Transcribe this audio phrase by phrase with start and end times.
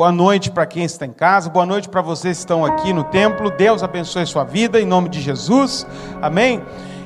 [0.00, 3.04] Boa noite para quem está em casa, boa noite para vocês que estão aqui no
[3.04, 3.50] templo.
[3.50, 5.86] Deus abençoe sua vida em nome de Jesus.
[6.22, 6.62] Amém.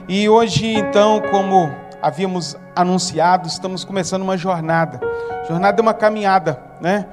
[0.09, 1.69] E hoje, então, como
[2.01, 5.01] havíamos anunciado, estamos começando uma jornada.
[5.49, 7.09] Jornada é uma caminhada, né?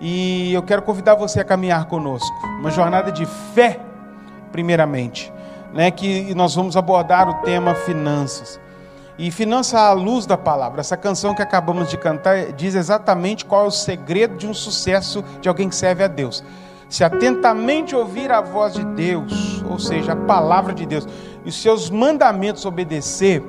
[0.00, 2.34] E eu quero convidar você a caminhar conosco.
[2.58, 3.78] Uma jornada de fé,
[4.50, 5.30] primeiramente,
[5.74, 5.90] né?
[5.90, 8.58] Que nós vamos abordar o tema finanças.
[9.18, 10.80] E finança à luz da palavra.
[10.80, 15.24] Essa canção que acabamos de cantar diz exatamente qual é o segredo de um sucesso
[15.40, 16.44] de alguém que serve a Deus.
[16.88, 21.08] Se atentamente ouvir a voz de Deus, ou seja, a palavra de Deus,
[21.44, 23.42] e os seus mandamentos obedecer,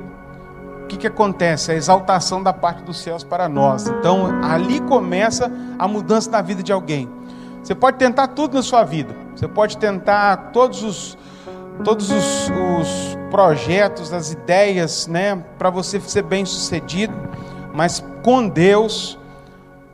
[0.83, 1.71] o que, que acontece?
[1.71, 3.87] A exaltação da parte dos céus para nós.
[3.87, 7.09] Então, ali começa a mudança na vida de alguém.
[7.61, 9.13] Você pode tentar tudo na sua vida.
[9.35, 11.17] Você pode tentar todos os
[11.83, 17.13] todos os, os projetos, as ideias, né, para você ser bem sucedido,
[17.73, 19.17] mas com Deus,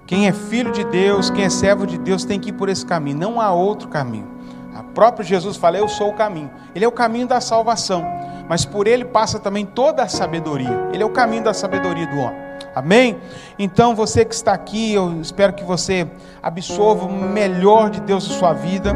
[0.06, 2.86] quem é filho de Deus, quem é servo de Deus, tem que ir por esse
[2.86, 4.34] caminho, não há outro caminho.
[4.80, 6.50] O próprio Jesus fala: Eu sou o caminho.
[6.74, 8.06] Ele é o caminho da salvação,
[8.48, 10.90] mas por ele passa também toda a sabedoria.
[10.92, 12.44] Ele é o caminho da sabedoria do homem.
[12.76, 13.18] Amém?
[13.58, 16.08] Então você que está aqui, eu espero que você
[16.42, 18.96] absorva o melhor de Deus na sua vida.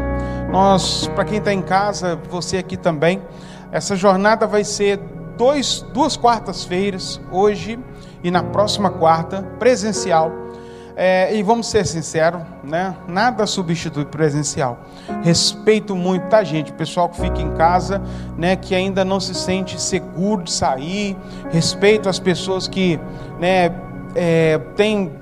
[0.50, 3.22] Nós, para quem está em casa, você aqui também,
[3.70, 4.98] essa jornada vai ser
[5.36, 7.78] dois, duas quartas-feiras, hoje
[8.22, 10.32] e na próxima quarta, presencial.
[11.00, 12.92] É, e vamos ser sinceros, né?
[13.06, 14.80] Nada substitui presencial.
[15.22, 16.72] Respeito muito, tá, gente?
[16.72, 18.02] O pessoal que fica em casa,
[18.36, 18.56] né?
[18.56, 21.16] Que ainda não se sente seguro de sair.
[21.50, 22.98] Respeito as pessoas que,
[23.38, 23.72] né?
[24.16, 25.12] É, tem,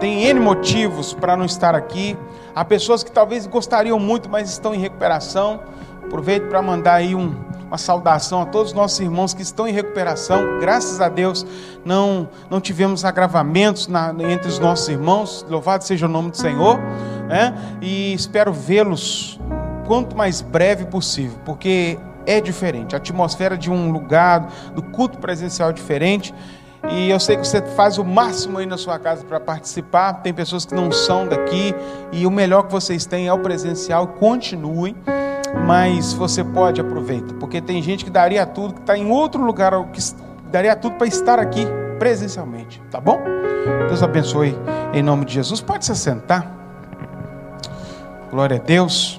[0.00, 2.18] tem N motivos para não estar aqui.
[2.52, 5.60] Há pessoas que talvez gostariam muito, mas estão em recuperação.
[6.02, 7.36] Aproveito para mandar aí um,
[7.70, 10.58] uma saudação a todos os nossos irmãos que estão em recuperação.
[10.58, 11.46] Graças a Deus
[11.84, 15.46] não, não tivemos agravamentos na, entre os nossos irmãos.
[15.48, 16.80] Louvado seja o nome do Senhor.
[17.28, 17.54] Né?
[17.80, 19.38] E espero vê-los
[19.86, 22.96] quanto mais breve possível, porque é diferente.
[22.96, 26.34] A atmosfera de um lugar, do culto presencial é diferente.
[26.90, 30.14] E eu sei que você faz o máximo aí na sua casa para participar.
[30.14, 31.72] Tem pessoas que não são daqui.
[32.10, 34.08] E o melhor que vocês têm é o presencial.
[34.08, 34.96] Continuem.
[35.66, 37.34] Mas você pode aproveitar.
[37.34, 40.00] Porque tem gente que daria tudo, que está em outro lugar, que
[40.50, 41.66] daria tudo para estar aqui
[41.98, 42.82] presencialmente.
[42.90, 43.20] Tá bom?
[43.88, 44.56] Deus abençoe
[44.92, 45.60] em nome de Jesus.
[45.60, 46.50] Pode se sentar.
[48.30, 49.18] Glória a Deus.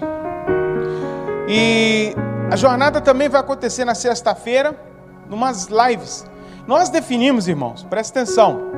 [1.48, 2.16] E
[2.50, 4.76] a jornada também vai acontecer na sexta-feira,
[5.30, 6.26] numas lives.
[6.66, 8.72] Nós definimos, irmãos, presta atenção.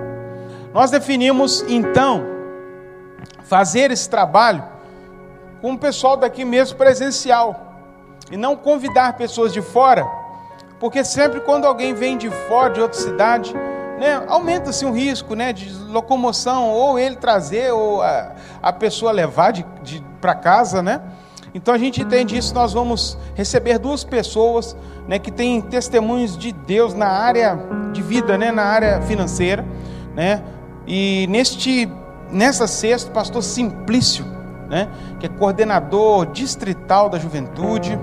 [0.73, 2.25] Nós definimos então
[3.43, 4.63] fazer esse trabalho
[5.63, 7.77] com o pessoal daqui mesmo presencial
[8.29, 10.05] e não convidar pessoas de fora,
[10.77, 13.53] porque sempre quando alguém vem de fora, de outra cidade,
[13.97, 19.51] né, aumenta-se um risco né, de locomoção, ou ele trazer, ou a, a pessoa levar
[19.51, 21.01] de, de para casa, né?
[21.53, 24.75] Então a gente entende isso, nós vamos receber duas pessoas
[25.07, 27.57] né, que têm testemunhos de Deus na área
[27.93, 29.63] de vida, né, na área financeira.
[30.13, 30.43] Né?
[30.85, 31.89] E neste,
[32.29, 34.87] nessa sexta, o pastor Simplício, né,
[35.19, 37.97] que é coordenador distrital da juventude,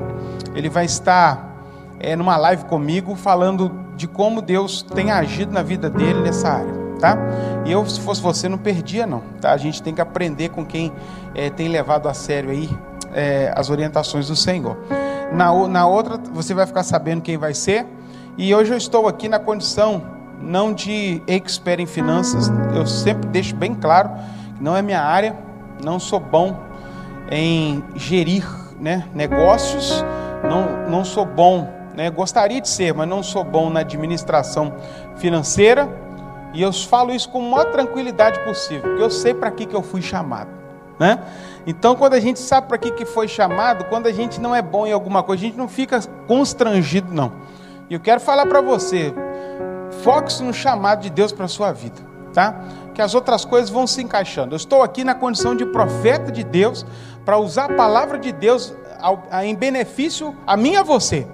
[0.55, 1.51] ele vai estar
[1.99, 6.81] é, numa live comigo falando de como Deus tem agido na vida dele nessa área.
[6.99, 7.17] Tá?
[7.65, 9.23] E eu, se fosse você, não perdia não.
[9.41, 9.53] Tá?
[9.53, 10.93] A gente tem que aprender com quem
[11.35, 12.69] é, tem levado a sério aí
[13.13, 14.77] é, as orientações do Senhor.
[15.33, 17.87] Na, na outra, você vai ficar sabendo quem vai ser.
[18.37, 20.03] E hoje eu estou aqui na condição
[20.41, 22.51] não de expert em finanças.
[22.75, 24.11] Eu sempre deixo bem claro
[24.57, 25.37] que não é minha área.
[25.83, 26.57] Não sou bom
[27.31, 28.47] em gerir
[28.79, 30.05] né, negócios.
[30.43, 34.73] Não, não sou bom, né, gostaria de ser, mas não sou bom na administração
[35.17, 35.89] financeira.
[36.53, 39.75] E eu falo isso com a maior tranquilidade possível, porque eu sei para que, que
[39.75, 40.51] eu fui chamado.
[40.99, 41.19] Né?
[41.67, 44.61] Então, quando a gente sabe para que, que foi chamado, quando a gente não é
[44.61, 47.33] bom em alguma coisa, a gente não fica constrangido, não.
[47.89, 49.15] E eu quero falar para você,
[50.03, 52.01] foque-se no chamado de Deus para a sua vida,
[52.33, 52.65] tá?
[52.95, 54.55] Que as outras coisas vão se encaixando.
[54.55, 56.85] Eu estou aqui na condição de profeta de Deus,
[57.25, 58.75] para usar a palavra de Deus
[59.43, 61.27] em benefício a mim e a você.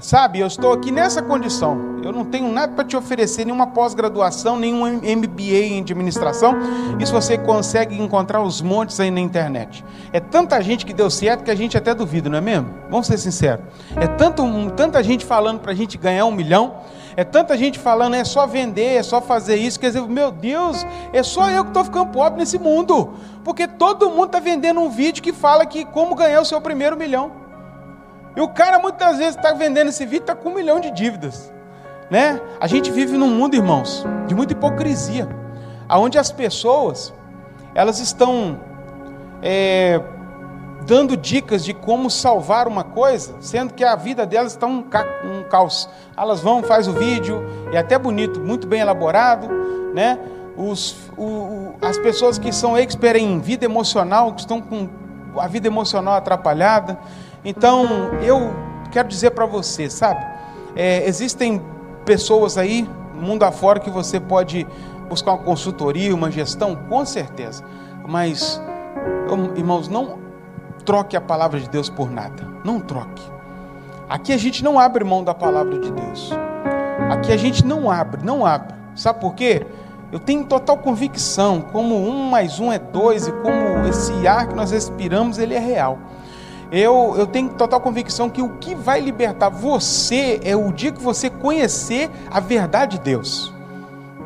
[0.00, 2.00] Sabe, eu estou aqui nessa condição.
[2.02, 6.56] Eu não tenho nada para te oferecer, nenhuma pós-graduação, nenhum MBA em administração.
[6.98, 9.84] Isso você consegue encontrar os montes aí na internet.
[10.12, 12.70] É tanta gente que deu certo que a gente até duvida, não é mesmo?
[12.90, 13.64] Vamos ser sinceros.
[13.94, 14.42] É tanto,
[14.76, 16.74] tanta gente falando para a gente ganhar um milhão.
[17.16, 19.78] É tanta gente falando, é só vender, é só fazer isso.
[19.78, 23.14] Quer dizer, meu Deus, é só eu que estou ficando pobre nesse mundo.
[23.44, 26.96] Porque todo mundo está vendendo um vídeo que fala que como ganhar o seu primeiro
[26.96, 27.30] milhão.
[28.36, 31.52] E o cara muitas vezes está vendendo esse vídeo, está com um milhão de dívidas.
[32.10, 32.40] Né?
[32.60, 35.28] A gente vive num mundo, irmãos, de muita hipocrisia,
[35.88, 37.12] aonde as pessoas
[37.74, 38.60] elas estão
[39.42, 40.00] é,
[40.86, 45.04] dando dicas de como salvar uma coisa, sendo que a vida delas está um, ca
[45.24, 45.88] um caos.
[46.16, 47.42] Elas vão, faz o vídeo,
[47.72, 49.48] é até bonito, muito bem elaborado,
[49.94, 50.18] né?
[50.56, 54.88] Os, o, as pessoas que são expert em vida emocional, que estão com
[55.36, 56.98] a vida emocional atrapalhada,
[57.44, 57.84] então,
[58.22, 58.54] eu
[58.90, 60.24] quero dizer para você, sabe?
[60.74, 61.60] É, existem
[62.06, 64.66] pessoas aí, mundo afora, que você pode
[65.10, 67.62] buscar uma consultoria, uma gestão, com certeza.
[68.06, 68.60] Mas,
[69.56, 70.23] irmãos, não
[70.84, 72.46] troque a palavra de Deus por nada.
[72.64, 73.22] Não troque.
[74.08, 76.30] Aqui a gente não abre mão da palavra de Deus.
[77.10, 78.74] Aqui a gente não abre, não abre.
[78.94, 79.66] Sabe por quê?
[80.12, 84.54] Eu tenho total convicção, como um mais um é dois, e como esse ar que
[84.54, 85.98] nós respiramos, ele é real
[86.72, 91.00] eu, eu tenho total convicção que o que vai libertar você é o dia que
[91.00, 93.52] você conhecer a verdade de Deus.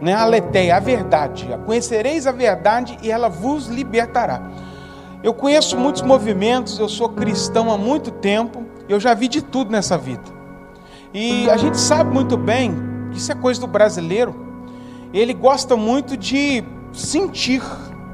[0.00, 0.14] Né?
[0.14, 1.48] A letéia, a verdade.
[1.66, 4.40] Conhecereis a verdade e ela vos libertará.
[5.22, 9.70] Eu conheço muitos movimentos, eu sou cristão há muito tempo, eu já vi de tudo
[9.70, 10.22] nessa vida.
[11.12, 12.74] E a gente sabe muito bem
[13.12, 14.34] isso é coisa do brasileiro.
[15.12, 16.62] Ele gosta muito de
[16.92, 17.62] sentir,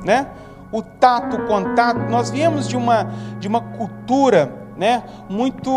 [0.05, 0.29] né?
[0.75, 1.99] o tato, o contato.
[2.11, 3.05] Nós viemos de uma,
[3.39, 5.71] de uma cultura, né, muito.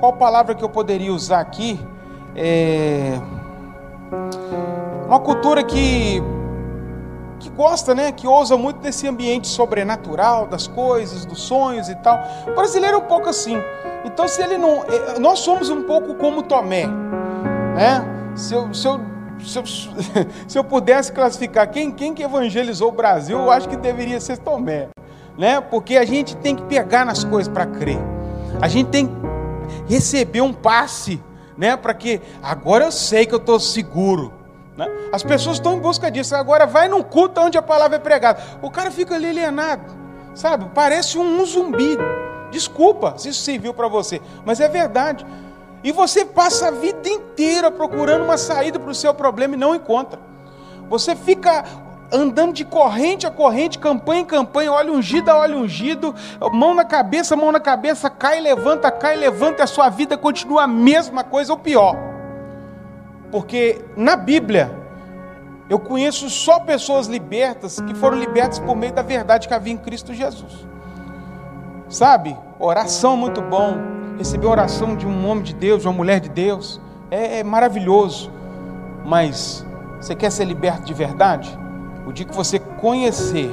[0.00, 1.78] Qual palavra que eu poderia usar aqui?
[2.34, 3.16] É,
[5.06, 6.20] uma cultura que
[7.44, 12.18] que gosta, né, que ousa muito desse ambiente sobrenatural, das coisas, dos sonhos e tal.
[12.48, 13.56] O brasileiro é um pouco assim.
[14.02, 18.32] Então, se ele não, é, nós somos um pouco como Tomé, né?
[18.34, 19.00] Se eu, se eu
[19.44, 19.64] se eu,
[20.48, 24.38] se eu pudesse classificar quem, quem que evangelizou o Brasil, eu acho que deveria ser
[24.38, 24.88] Tomé.
[25.36, 25.60] Né?
[25.60, 27.98] Porque a gente tem que pegar nas coisas para crer.
[28.62, 29.14] A gente tem que
[29.86, 31.20] receber um passe,
[31.58, 31.76] né?
[31.76, 34.32] Para que agora eu sei que eu estou seguro.
[34.76, 34.88] Né?
[35.12, 36.34] As pessoas estão em busca disso.
[36.34, 38.42] Agora vai num culto onde a palavra é pregada.
[38.60, 39.84] O cara fica ali alienado,
[40.34, 40.66] sabe?
[40.74, 41.96] Parece um, um zumbi.
[42.50, 45.26] Desculpa se isso serviu para você, mas é verdade.
[45.82, 49.74] E você passa a vida inteira procurando uma saída para o seu problema e não
[49.74, 50.18] encontra.
[50.88, 51.64] Você fica
[52.12, 56.14] andando de corrente a corrente, campanha em campanha, olho ungido a olho ungido,
[56.52, 60.66] mão na cabeça, mão na cabeça, cai, levanta, cai, levanta, a sua vida continua a
[60.66, 62.13] mesma coisa ou pior.
[63.34, 64.70] Porque na Bíblia,
[65.68, 69.76] eu conheço só pessoas libertas que foram libertas por meio da verdade que havia em
[69.76, 70.64] Cristo Jesus.
[71.88, 72.38] Sabe?
[72.60, 73.74] Oração muito bom,
[74.16, 78.30] receber oração de um homem de Deus, de uma mulher de Deus, é, é maravilhoso.
[79.04, 79.66] Mas
[80.00, 81.58] você quer ser liberto de verdade?
[82.06, 83.50] O dia que você conhecer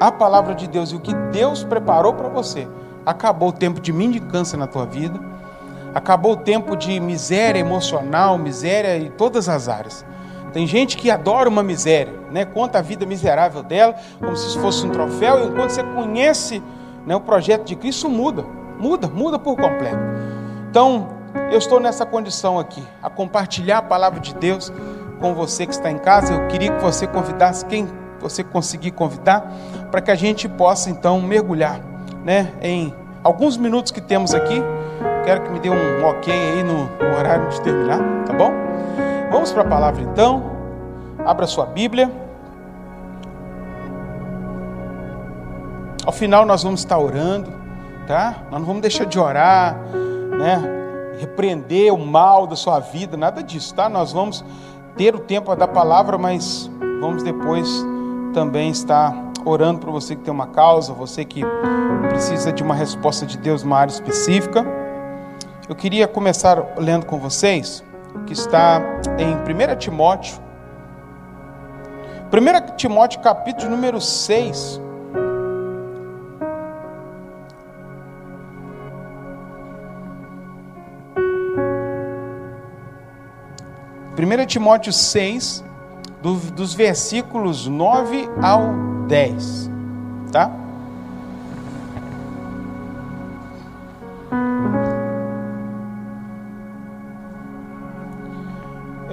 [0.00, 2.66] a palavra de Deus e o que Deus preparou para você,
[3.06, 5.20] acabou o tempo de mendicância na tua vida,
[5.96, 10.04] acabou o tempo de miséria emocional, miséria em todas as áreas.
[10.52, 12.44] Tem gente que adora uma miséria, né?
[12.44, 16.62] conta a vida miserável dela, como se fosse um troféu, e enquanto você conhece
[17.06, 18.44] né, o projeto de Cristo, muda.
[18.78, 19.96] Muda, muda por completo.
[20.68, 21.08] Então,
[21.50, 24.70] eu estou nessa condição aqui, a compartilhar a palavra de Deus
[25.18, 26.34] com você que está em casa.
[26.34, 27.88] Eu queria que você convidasse quem
[28.20, 29.50] você conseguir convidar,
[29.90, 31.80] para que a gente possa então mergulhar,
[32.22, 32.92] né, em
[33.24, 34.62] alguns minutos que temos aqui.
[35.26, 38.50] Quero que me dê um ok aí no, no horário de terminar, tá bom?
[39.30, 40.42] Vamos para a palavra então.
[41.26, 42.10] Abra sua Bíblia.
[46.06, 47.66] Ao final nós vamos estar orando
[48.06, 48.36] tá?
[48.50, 49.76] Nós não vamos deixar de orar,
[50.38, 50.62] né?
[51.18, 53.88] Repreender o mal da sua vida, nada disso, tá?
[53.88, 54.44] Nós vamos
[54.96, 57.84] ter o tempo da palavra, mas vamos depois
[58.32, 59.14] também estar
[59.44, 61.42] orando por você que tem uma causa, você que
[62.08, 64.64] precisa de uma resposta de Deus numa área específica.
[65.68, 67.82] Eu queria começar lendo com vocês
[68.24, 68.80] que está
[69.18, 70.40] em 1 Timóteo.
[72.32, 74.80] 1 Timóteo capítulo número 6,
[84.16, 85.64] 1 Timóteo 6,
[86.22, 88.72] do, dos versículos 9 ao
[89.08, 89.70] 10.
[90.30, 90.65] Tá?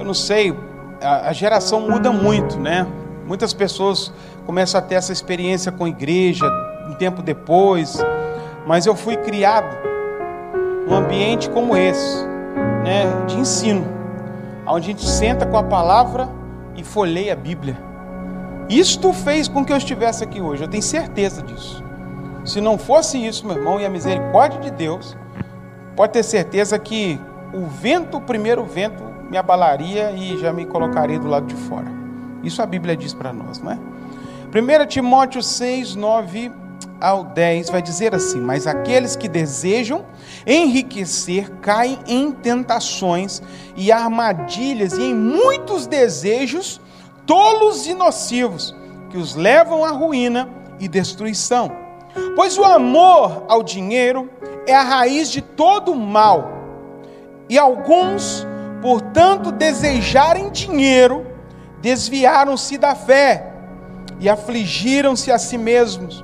[0.03, 0.53] Eu não sei,
[1.01, 2.86] a, a geração muda muito, né?
[3.25, 4.12] Muitas pessoas
[4.45, 6.45] começam a ter essa experiência com igreja
[6.89, 7.98] um tempo depois,
[8.67, 9.77] mas eu fui criado
[10.86, 12.25] num ambiente como esse,
[12.83, 13.86] né, de ensino,
[14.67, 16.27] onde a gente senta com a palavra
[16.75, 17.77] e folheia a Bíblia.
[18.67, 21.81] Isto fez com que eu estivesse aqui hoje, eu tenho certeza disso.
[22.43, 25.15] Se não fosse isso, meu irmão, e a misericórdia de Deus,
[25.95, 27.17] pode ter certeza que
[27.53, 31.92] o vento, o primeiro vento, me abalaria e já me colocaria do lado de fora.
[32.44, 33.80] Isso a Bíblia diz para nós, não é?
[34.54, 36.52] 1 Timóteo 6, 9
[37.02, 40.06] ao 10 vai dizer assim: Mas aqueles que desejam
[40.46, 43.42] enriquecer caem em tentações
[43.75, 46.80] e armadilhas e em muitos desejos
[47.25, 48.75] tolos e nocivos
[49.10, 50.48] que os levam à ruína
[50.80, 51.72] e destruição.
[52.36, 54.30] Pois o amor ao dinheiro
[54.68, 56.52] é a raiz de todo mal.
[57.50, 58.46] E alguns,
[58.84, 61.25] por tanto desejarem dinheiro,
[61.82, 63.50] desviaram-se da fé
[64.20, 66.24] e afligiram-se a si mesmos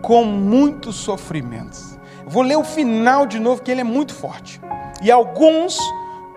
[0.00, 1.98] com muitos sofrimentos.
[2.24, 4.60] Vou ler o final de novo, que ele é muito forte.
[5.02, 5.76] E alguns,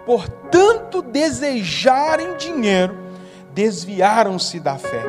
[0.03, 2.97] por tanto desejarem dinheiro,
[3.53, 5.03] desviaram-se da fé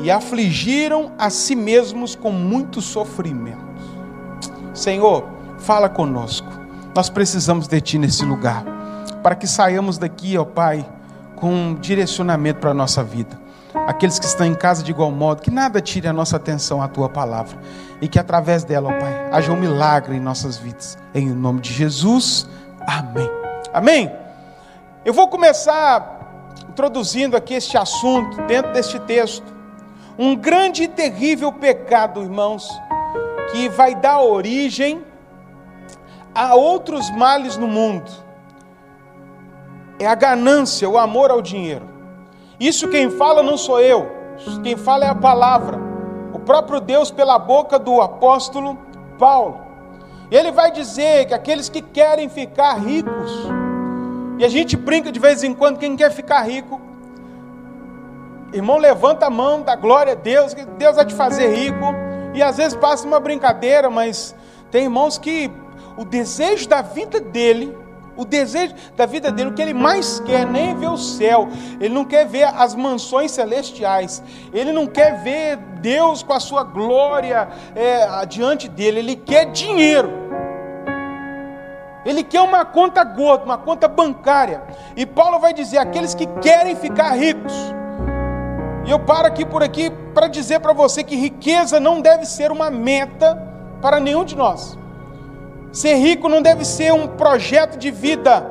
[0.00, 3.82] e afligiram a si mesmos com muitos sofrimentos.
[4.72, 5.28] Senhor,
[5.58, 6.46] fala conosco.
[6.94, 8.64] Nós precisamos de Ti nesse lugar,
[9.22, 10.86] para que saiamos daqui, ó Pai,
[11.36, 13.38] com um direcionamento para a nossa vida.
[13.86, 16.88] Aqueles que estão em casa de igual modo, que nada tire a nossa atenção à
[16.88, 17.58] Tua palavra
[18.00, 20.98] e que através dela, ó Pai, haja um milagre em nossas vidas.
[21.14, 22.48] Em nome de Jesus,
[22.86, 23.30] amém.
[23.72, 24.12] Amém?
[25.04, 26.18] Eu vou começar
[26.68, 29.46] introduzindo aqui este assunto dentro deste texto.
[30.18, 32.68] Um grande e terrível pecado, irmãos,
[33.50, 35.04] que vai dar origem
[36.34, 38.27] a outros males no mundo.
[39.98, 41.88] É a ganância, o amor ao dinheiro.
[42.58, 44.10] Isso quem fala não sou eu,
[44.62, 45.78] quem fala é a palavra.
[46.32, 48.78] O próprio Deus pela boca do apóstolo
[49.18, 49.60] Paulo.
[50.30, 53.32] Ele vai dizer que aqueles que querem ficar ricos,
[54.38, 56.80] e a gente brinca de vez em quando, quem quer ficar rico,
[58.52, 61.94] irmão, levanta a mão, dá glória a Deus, que Deus vai te fazer rico.
[62.34, 64.34] E às vezes passa uma brincadeira, mas
[64.70, 65.50] tem irmãos que
[65.96, 67.76] o desejo da vida dele,
[68.18, 71.48] o desejo da vida dele, o que ele mais quer nem ver o céu,
[71.80, 74.20] ele não quer ver as mansões celestiais,
[74.52, 80.28] ele não quer ver Deus com a sua glória é, diante dele, ele quer dinheiro.
[82.04, 84.62] Ele quer uma conta gorda, uma conta bancária.
[84.96, 87.52] E Paulo vai dizer: aqueles que querem ficar ricos.
[88.86, 92.50] E eu paro aqui por aqui para dizer para você que riqueza não deve ser
[92.50, 93.36] uma meta
[93.82, 94.78] para nenhum de nós.
[95.72, 98.44] Ser rico não deve ser um projeto de vida,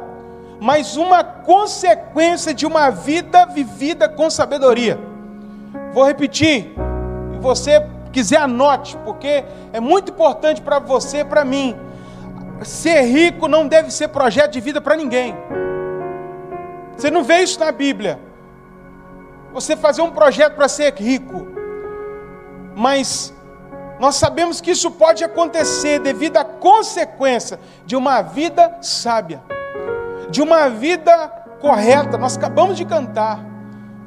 [0.59, 4.99] mas uma consequência de uma vida vivida com sabedoria.
[5.93, 6.73] Vou repetir,
[7.33, 9.43] e você quiser anote, porque
[9.73, 11.75] é muito importante para você e para mim
[12.63, 15.35] ser rico não deve ser projeto de vida para ninguém.
[16.95, 18.19] Você não vê isso na Bíblia.
[19.53, 21.47] Você fazer um projeto para ser rico.
[22.75, 23.33] Mas
[23.99, 29.41] nós sabemos que isso pode acontecer devido à consequência de uma vida sábia,
[30.29, 31.27] de uma vida
[31.59, 32.17] correta.
[32.17, 33.43] Nós acabamos de cantar.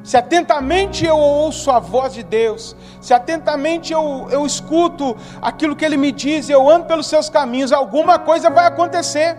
[0.03, 5.85] Se atentamente eu ouço a voz de Deus, se atentamente eu, eu escuto aquilo que
[5.85, 9.37] Ele me diz, eu ando pelos seus caminhos, alguma coisa vai acontecer.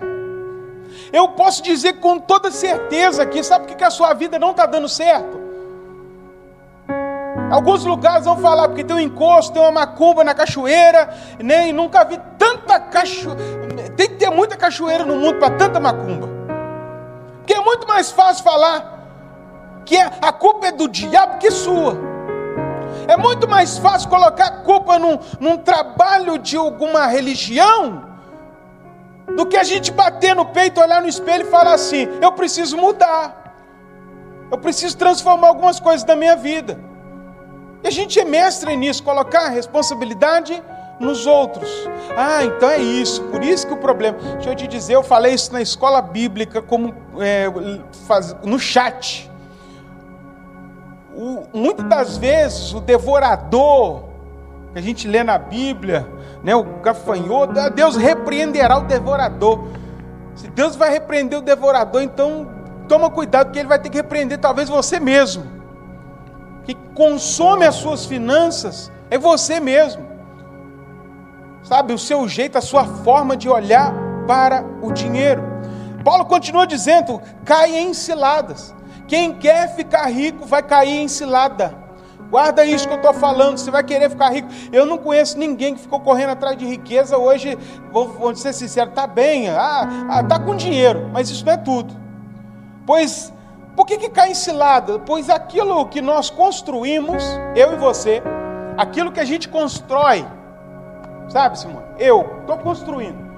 [1.12, 4.66] Eu posso dizer com toda certeza que, sabe por que a sua vida não está
[4.66, 5.41] dando certo?
[7.52, 12.02] Alguns lugares vão falar, porque tem um encosto, tem uma macumba na cachoeira, nem nunca
[12.02, 13.90] vi tanta cachoeira.
[13.94, 16.30] Tem que ter muita cachoeira no mundo para tanta macumba.
[17.36, 19.06] Porque é muito mais fácil falar
[19.84, 21.94] que a culpa é do diabo que sua.
[23.06, 28.02] É muito mais fácil colocar a culpa num, num trabalho de alguma religião
[29.36, 32.78] do que a gente bater no peito, olhar no espelho e falar assim: eu preciso
[32.78, 33.54] mudar,
[34.50, 36.91] eu preciso transformar algumas coisas da minha vida.
[37.82, 40.62] E a gente é mestre nisso, colocar a responsabilidade
[41.00, 41.68] nos outros.
[42.16, 44.18] Ah, então é isso, por isso que o problema.
[44.34, 47.46] Deixa eu te dizer, eu falei isso na escola bíblica, como é,
[48.06, 49.30] faz, no chat
[51.14, 54.04] o, muitas das vezes o devorador,
[54.72, 56.06] que a gente lê na Bíblia,
[56.42, 59.64] né, o gafanhoto, ah, Deus repreenderá o devorador.
[60.34, 62.48] Se Deus vai repreender o devorador, então
[62.88, 65.61] toma cuidado, que ele vai ter que repreender talvez você mesmo.
[66.64, 70.06] Que consome as suas finanças é você mesmo.
[71.62, 73.94] Sabe, o seu jeito, a sua forma de olhar
[74.26, 75.42] para o dinheiro.
[76.04, 78.74] Paulo continua dizendo: cai em ciladas
[79.06, 81.82] Quem quer ficar rico vai cair em cilada.
[82.30, 83.58] Guarda isso que eu estou falando.
[83.58, 84.48] Você vai querer ficar rico.
[84.72, 87.58] Eu não conheço ninguém que ficou correndo atrás de riqueza hoje.
[87.92, 91.58] Vou, vou ser sincero, está bem, ah, ah, tá com dinheiro, mas isso não é
[91.58, 91.94] tudo.
[92.86, 93.32] Pois
[93.74, 94.98] por que, que cai em cilada?
[94.98, 97.24] Pois aquilo que nós construímos,
[97.56, 98.22] eu e você,
[98.76, 100.26] aquilo que a gente constrói,
[101.28, 101.86] sabe, Simone?
[101.98, 103.32] Eu estou construindo.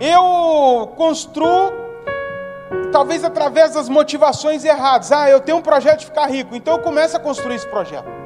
[0.00, 1.72] Eu construo,
[2.92, 5.12] talvez através das motivações erradas.
[5.12, 8.17] Ah, eu tenho um projeto de ficar rico, então eu começo a construir esse projeto.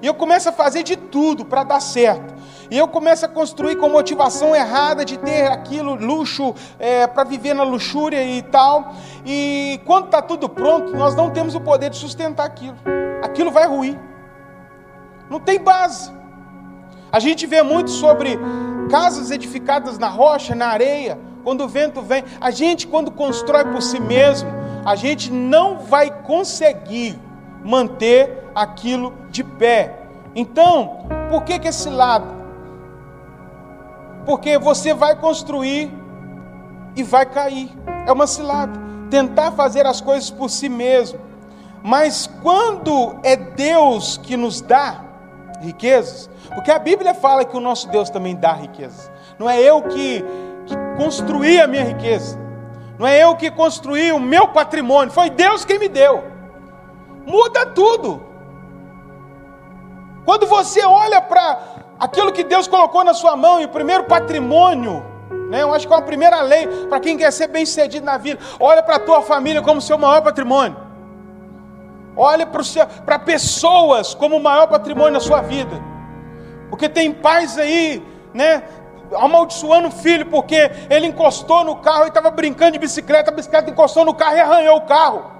[0.00, 2.34] E eu começo a fazer de tudo para dar certo.
[2.70, 7.54] E eu começo a construir com motivação errada de ter aquilo, luxo, é, para viver
[7.54, 8.94] na luxúria e tal.
[9.24, 12.76] E quando está tudo pronto, nós não temos o poder de sustentar aquilo.
[13.22, 13.98] Aquilo vai ruir.
[15.30, 16.12] Não tem base.
[17.10, 18.38] A gente vê muito sobre
[18.90, 22.24] casas edificadas na rocha, na areia, quando o vento vem.
[22.40, 24.50] A gente, quando constrói por si mesmo,
[24.84, 27.18] a gente não vai conseguir
[27.64, 30.00] manter aquilo de pé.
[30.34, 32.26] Então, por que, que esse lado?
[34.26, 35.92] Porque você vai construir
[36.96, 37.70] e vai cair.
[38.06, 38.72] É uma cilada.
[39.08, 41.20] Tentar fazer as coisas por si mesmo.
[41.82, 45.04] Mas quando é Deus que nos dá
[45.60, 49.10] riquezas, porque a Bíblia fala que o nosso Deus também dá riquezas.
[49.38, 50.24] Não é eu que,
[50.66, 52.38] que construí a minha riqueza.
[52.98, 55.12] Não é eu que construí o meu patrimônio.
[55.12, 56.24] Foi Deus quem me deu.
[57.24, 58.27] Muda tudo.
[60.28, 61.58] Quando você olha para
[61.98, 65.02] aquilo que Deus colocou na sua mão, e o primeiro patrimônio,
[65.48, 68.18] né, eu acho que é uma primeira lei para quem quer ser bem sucedido na
[68.18, 70.76] vida, olha para a tua família como seu maior patrimônio.
[72.14, 72.46] Olha
[73.06, 75.82] para pessoas como o maior patrimônio na sua vida.
[76.68, 78.62] Porque tem pais aí, né,
[79.16, 83.70] amaldiçoando o filho porque ele encostou no carro e estava brincando de bicicleta, a bicicleta
[83.70, 85.37] encostou no carro e arranhou o carro.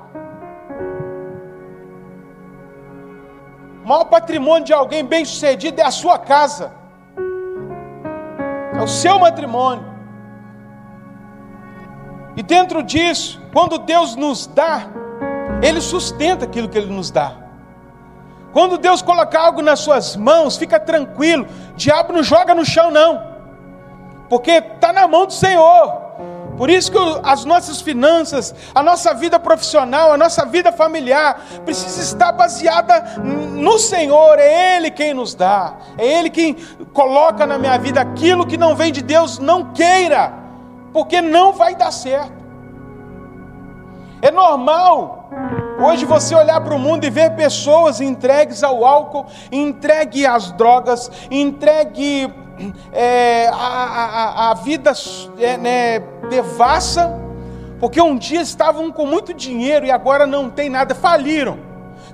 [3.88, 6.70] O maior patrimônio de alguém bem sucedido é a sua casa,
[8.74, 9.82] é o seu matrimônio.
[12.36, 14.82] E dentro disso, quando Deus nos dá,
[15.62, 17.32] Ele sustenta aquilo que Ele nos dá.
[18.52, 22.90] Quando Deus coloca algo nas suas mãos, fica tranquilo, o diabo não joga no chão,
[22.90, 23.22] não,
[24.28, 26.07] porque está na mão do Senhor.
[26.58, 32.02] Por isso que as nossas finanças, a nossa vida profissional, a nossa vida familiar precisa
[32.02, 34.40] estar baseada no Senhor.
[34.40, 35.74] É Ele quem nos dá.
[35.96, 36.54] É Ele quem
[36.92, 40.32] coloca na minha vida aquilo que não vem de Deus, não queira,
[40.92, 42.36] porque não vai dar certo.
[44.20, 45.30] É normal
[45.80, 51.08] hoje você olhar para o mundo e ver pessoas entregues ao álcool, entregue às drogas,
[51.30, 52.28] entregue
[52.92, 54.17] é, a, a,
[54.50, 54.92] a, vida
[55.38, 57.14] é, né, devassa,
[57.80, 61.58] porque um dia estavam com muito dinheiro e agora não tem nada, faliram.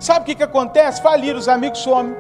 [0.01, 1.01] Sabe o que, que acontece?
[1.01, 2.15] Faliram, os amigos somem,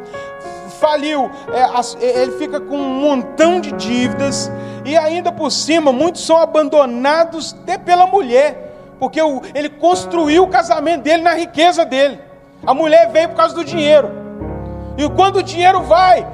[0.80, 4.50] faliu, é, é, ele fica com um montão de dívidas
[4.84, 10.48] e ainda por cima, muitos são abandonados até pela mulher, porque o, ele construiu o
[10.48, 12.20] casamento dele na riqueza dele.
[12.66, 14.10] A mulher veio por causa do dinheiro.
[14.96, 16.26] E quando o dinheiro vai,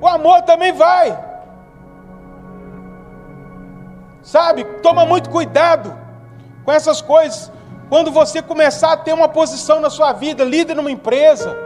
[0.00, 1.25] o amor também vai.
[4.26, 4.64] Sabe?
[4.82, 5.96] Toma muito cuidado
[6.64, 7.52] com essas coisas.
[7.88, 11.56] Quando você começar a ter uma posição na sua vida, líder numa empresa,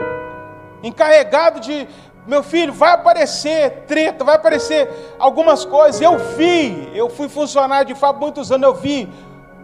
[0.83, 1.89] encarregado de,
[2.27, 6.03] meu filho, vai aparecer treta, vai aparecer algumas coisas.
[6.03, 9.11] Eu vi, eu fui funcionário de fábrica muitos anos, eu vi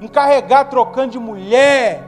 [0.00, 2.02] encarregado trocando de mulher.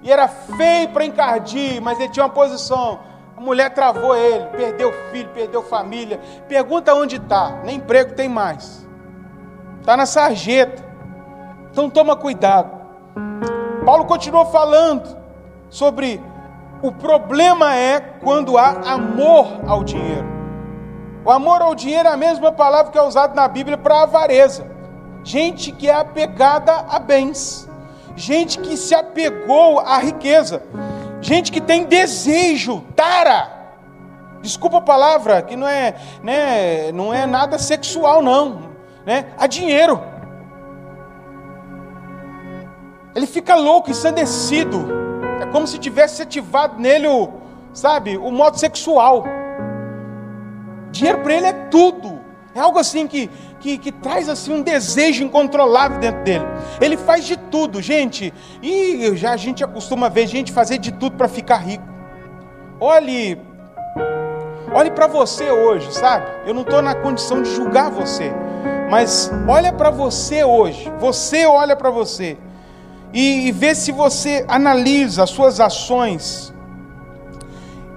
[0.00, 3.00] E era feio para encardir, mas ele tinha uma posição.
[3.36, 6.20] A mulher travou ele, perdeu filho, perdeu família.
[6.46, 8.86] Pergunta onde está, nem emprego tem mais
[9.88, 10.84] está na sarjeta.
[11.72, 12.70] Então toma cuidado.
[13.86, 15.16] Paulo continuou falando
[15.70, 16.20] sobre
[16.82, 20.26] o problema é quando há amor ao dinheiro.
[21.24, 24.66] O amor ao dinheiro é a mesma palavra que é usada na Bíblia para avareza.
[25.24, 27.66] Gente que é apegada a bens,
[28.14, 30.62] gente que se apegou à riqueza,
[31.22, 33.50] gente que tem desejo, tara.
[34.42, 38.67] Desculpa a palavra, que não é, né, não é nada sexual não
[39.08, 40.02] né, a dinheiro.
[43.14, 44.86] Ele fica louco, ensandecido.
[45.40, 47.30] É como se tivesse ativado nele o,
[47.72, 49.24] sabe, o modo sexual.
[50.90, 52.20] Dinheiro para ele é tudo.
[52.54, 56.44] É algo assim que, que, que, traz assim um desejo incontrolável dentro dele.
[56.78, 58.34] Ele faz de tudo, gente.
[58.62, 61.84] E já a gente acostuma ver gente fazer de tudo para ficar rico.
[62.78, 63.40] Olhe,
[64.74, 66.26] olhe para você hoje, sabe?
[66.44, 68.34] Eu não estou na condição de julgar você.
[68.90, 72.38] Mas olha para você hoje, você olha para você
[73.12, 76.52] e, e ver se você analisa as suas ações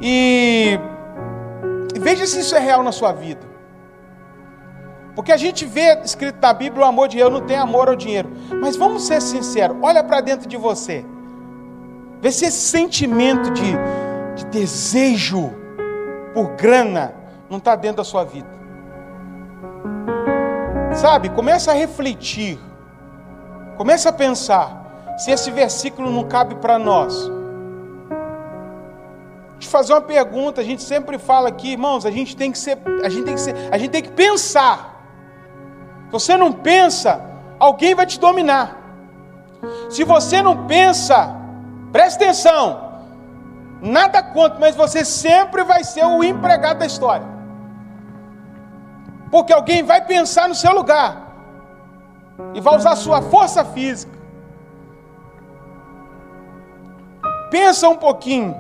[0.02, 0.78] e,
[1.96, 3.50] e veja se isso é real na sua vida.
[5.16, 7.96] Porque a gente vê escrito na Bíblia o amor de Deus não tem amor ao
[7.96, 8.30] dinheiro.
[8.62, 11.06] Mas vamos ser sinceros, olha para dentro de você.
[12.22, 13.74] Vê se esse sentimento de,
[14.36, 15.52] de desejo
[16.34, 17.14] por grana
[17.50, 18.61] não está dentro da sua vida.
[20.94, 22.60] Sabe, começa a refletir.
[23.78, 27.30] Começa a pensar se esse versículo não cabe para nós.
[29.62, 32.78] Eu fazer uma pergunta, a gente sempre fala aqui, irmãos, a gente tem que ser,
[33.04, 35.02] a gente tem que ser, a gente tem que pensar.
[36.06, 37.22] Se você não pensa,
[37.58, 38.78] alguém vai te dominar.
[39.90, 41.36] Se você não pensa,
[41.92, 42.92] presta atenção.
[43.82, 47.26] Nada contra, mas você sempre vai ser o empregado da história.
[49.32, 51.32] Porque alguém vai pensar no seu lugar
[52.54, 54.12] e vai usar sua força física.
[57.50, 58.56] Pensa um pouquinho.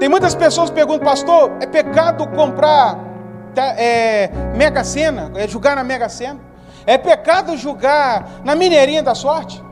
[0.00, 2.98] Tem muitas pessoas que perguntam, pastor, é pecado comprar
[3.56, 6.40] é, Mega Sena, é julgar na Mega Sena.
[6.86, 9.62] É pecado julgar na mineirinha da sorte.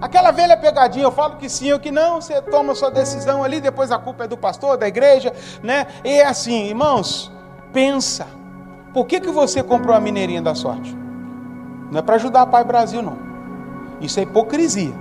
[0.00, 3.60] Aquela velha pegadinha, eu falo que sim ou que não, você toma sua decisão ali,
[3.60, 5.32] depois a culpa é do pastor, da igreja,
[5.62, 5.86] né?
[6.02, 7.30] E é assim, irmãos,
[7.72, 8.26] pensa.
[8.94, 10.96] Por que, que você comprou a mineirinha da sorte?
[11.90, 13.18] Não é para ajudar a Pai Brasil, não.
[14.00, 14.94] Isso é hipocrisia.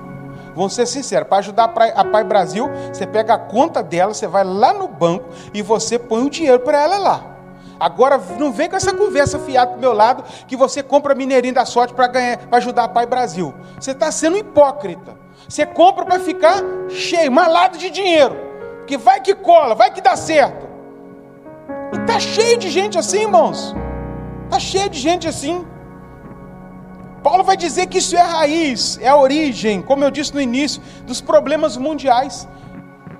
[0.54, 4.44] Vamos ser sinceros, para ajudar a Pai Brasil, você pega a conta dela, você vai
[4.44, 7.39] lá no banco e você põe o dinheiro para ela lá.
[7.80, 11.66] Agora não vem com essa conversa fiada do meu lado que você compra mineirinho da
[11.66, 13.54] sorte para ganhar, para ajudar a Pai Brasil.
[13.80, 15.18] Você está sendo hipócrita.
[15.48, 18.36] Você compra para ficar cheio, malado de dinheiro.
[18.80, 20.68] Porque vai que cola, vai que dá certo.
[21.94, 23.74] E tá cheio de gente assim, irmãos.
[24.50, 25.66] Tá cheio de gente assim.
[27.24, 30.42] Paulo vai dizer que isso é a raiz, é a origem, como eu disse no
[30.42, 32.48] início, dos problemas mundiais.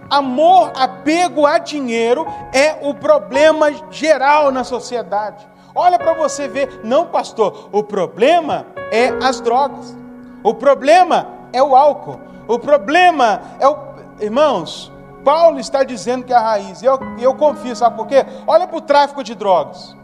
[0.10, 5.48] Amor, apego a dinheiro é o problema geral na sociedade.
[5.76, 9.96] Olha para você ver, não, pastor, o problema é as drogas.
[10.44, 12.20] O problema é o álcool.
[12.48, 13.90] O problema é o.
[14.20, 14.92] Irmãos,
[15.24, 16.82] Paulo está dizendo que é a raiz.
[16.82, 18.26] Eu, eu confio, sabe por quê?
[18.48, 19.96] Olha para o tráfico de drogas.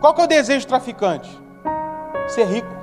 [0.00, 1.28] Qual que é o desejo do traficante?
[2.28, 2.77] Ser rico.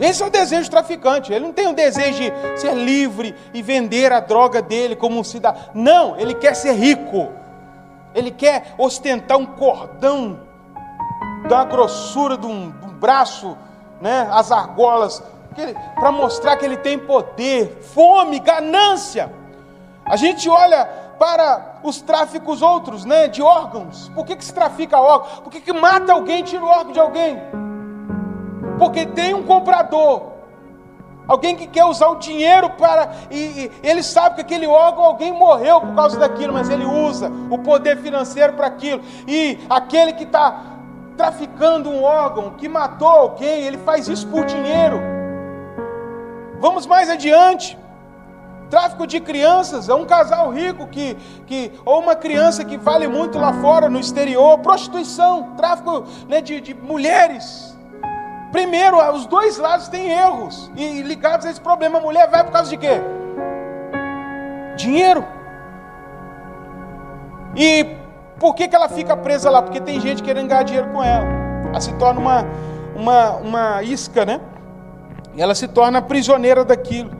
[0.00, 1.32] Esse é o desejo do traficante.
[1.32, 5.24] Ele não tem o desejo de ser livre e vender a droga dele como um
[5.24, 5.60] cidadão.
[5.74, 7.30] Não, ele quer ser rico.
[8.14, 10.40] Ele quer ostentar um cordão
[11.48, 13.56] da grossura de um, de um braço,
[14.00, 15.22] né, as argolas,
[15.94, 19.32] para mostrar que ele tem poder, fome, ganância.
[20.04, 20.84] A gente olha
[21.18, 24.10] para os tráficos outros, né, de órgãos.
[24.14, 25.40] Por que, que se trafica órgãos?
[25.40, 27.40] Por que, que mata alguém tira o órgão de alguém?
[28.78, 30.34] Porque tem um comprador.
[31.26, 33.10] Alguém que quer usar o dinheiro para.
[33.30, 37.30] E, e, ele sabe que aquele órgão alguém morreu por causa daquilo, mas ele usa
[37.50, 39.00] o poder financeiro para aquilo.
[39.26, 40.62] E aquele que está
[41.16, 45.00] traficando um órgão, que matou alguém, ele faz isso por dinheiro.
[46.60, 47.78] Vamos mais adiante.
[48.68, 53.38] Tráfico de crianças, é um casal rico que, que ou uma criança que vale muito
[53.38, 57.73] lá fora, no exterior, prostituição, tráfico né, de, de mulheres
[58.54, 60.70] Primeiro, os dois lados têm erros.
[60.76, 63.00] E ligados a esse problema, a mulher vai por causa de quê?
[64.76, 65.26] Dinheiro.
[67.56, 67.84] E
[68.38, 69.60] por que, que ela fica presa lá?
[69.60, 71.26] Porque tem gente querendo ganhar dinheiro com ela.
[71.68, 72.46] Ela se torna uma,
[72.94, 74.40] uma, uma isca, né?
[75.34, 77.10] E ela se torna prisioneira daquilo.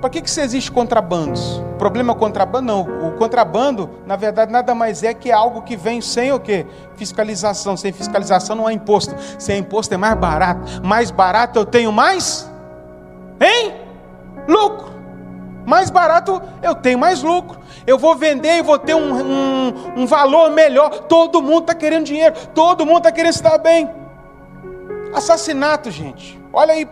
[0.00, 1.58] Para que, que existe contrabandos?
[1.58, 2.66] O problema é o contrabando?
[2.66, 3.08] Não.
[3.08, 6.66] O contrabando, na verdade, nada mais é que algo que vem sem o quê?
[6.96, 7.76] Fiscalização.
[7.76, 9.14] Sem fiscalização não há imposto.
[9.38, 10.82] Sem imposto é mais barato.
[10.82, 12.50] Mais barato eu tenho mais?
[13.40, 13.74] Hein?
[14.48, 14.90] Lucro.
[15.66, 17.60] Mais barato eu tenho mais lucro.
[17.86, 20.90] Eu vou vender e vou ter um, um, um valor melhor.
[21.00, 22.34] Todo mundo está querendo dinheiro.
[22.54, 23.99] Todo mundo está querendo estar bem.
[25.14, 26.40] Assassinato, gente.
[26.52, 26.86] Olha aí,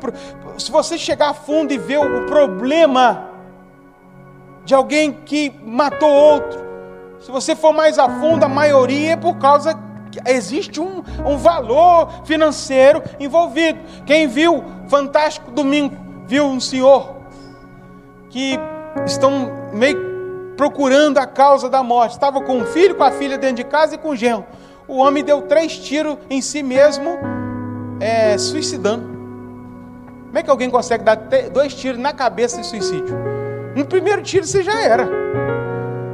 [0.58, 3.28] se você chegar a fundo e ver o problema
[4.64, 6.68] de alguém que matou outro,
[7.20, 9.74] se você for mais a fundo, a maioria é por causa
[10.10, 13.78] que existe um, um valor financeiro envolvido.
[14.06, 17.16] Quem viu Fantástico Domingo, viu um senhor
[18.30, 18.58] que
[19.06, 22.12] estão meio procurando a causa da morte.
[22.12, 24.44] Estava com o filho, com a filha dentro de casa e com o genro.
[24.86, 27.18] O homem deu três tiros em si mesmo,
[28.00, 29.18] é, suicidando.
[30.26, 31.16] Como é que alguém consegue dar
[31.52, 33.16] dois tiros na cabeça de suicídio?
[33.74, 35.08] No primeiro tiro você já era.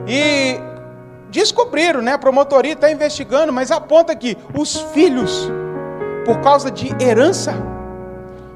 [0.07, 0.59] E
[1.31, 2.13] descobriram, né?
[2.13, 5.51] A promotoria está investigando, mas aponta que os filhos,
[6.25, 7.55] por causa de herança,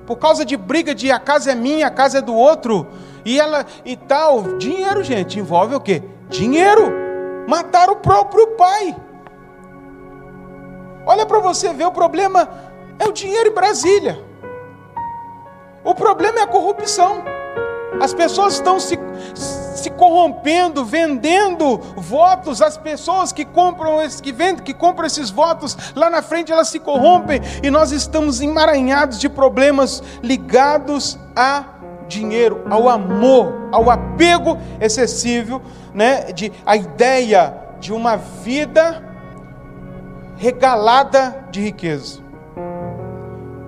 [0.06, 2.86] por causa de briga de a casa é minha, a casa é do outro,
[3.24, 4.58] e ela e tal.
[4.58, 6.02] Dinheiro, gente, envolve o quê?
[6.28, 6.92] Dinheiro.
[7.48, 8.94] Matar o próprio pai.
[11.04, 12.48] Olha para você ver, o problema
[12.98, 14.18] é o dinheiro em Brasília.
[15.84, 17.24] O problema é a corrupção.
[18.00, 18.98] As pessoas estão se,
[19.34, 22.60] se corrompendo, vendendo votos.
[22.60, 26.78] As pessoas que compram, que vendem, que compram esses votos, lá na frente elas se
[26.78, 31.64] corrompem e nós estamos emaranhados de problemas ligados a
[32.06, 35.60] dinheiro, ao amor, ao apego excessivo,
[35.92, 39.04] né, de a ideia de uma vida
[40.36, 42.27] regalada de riqueza.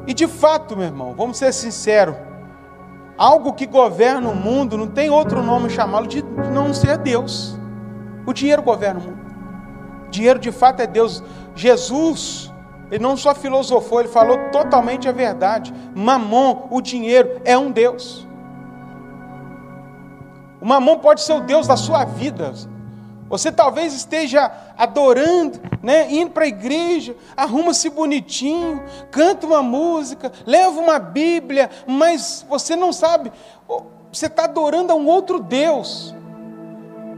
[0.07, 2.17] E de fato, meu irmão, vamos ser sinceros,
[3.17, 7.59] algo que governa o mundo não tem outro nome chamá-lo de não ser Deus.
[8.27, 9.21] O dinheiro governa o mundo.
[10.07, 11.23] O dinheiro de fato é Deus.
[11.55, 12.53] Jesus,
[12.91, 15.73] ele não só filosofou, ele falou totalmente a verdade.
[15.95, 18.27] Mamon, o dinheiro, é um Deus.
[20.61, 22.53] O mamon pode ser o Deus da sua vida.
[23.29, 24.51] Você talvez esteja
[24.81, 26.11] adorando, né?
[26.11, 32.91] indo para a igreja, arruma-se bonitinho, canta uma música, leva uma Bíblia, mas você não
[32.91, 33.31] sabe,
[34.11, 36.15] você está adorando a um outro Deus.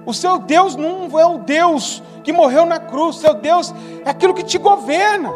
[0.04, 3.72] O seu Deus não é o Deus que morreu na cruz, o seu Deus
[4.04, 5.32] é aquilo que te governa.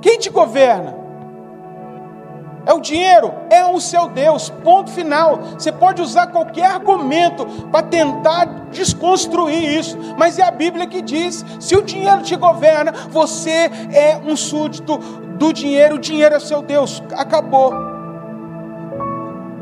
[0.00, 0.99] Quem te governa?
[2.66, 5.38] É o dinheiro, é o seu Deus, ponto final.
[5.58, 11.44] Você pode usar qualquer argumento para tentar desconstruir isso, mas é a Bíblia que diz:
[11.58, 16.60] se o dinheiro te governa, você é um súdito do dinheiro, o dinheiro é seu
[16.60, 17.02] Deus.
[17.16, 17.72] Acabou.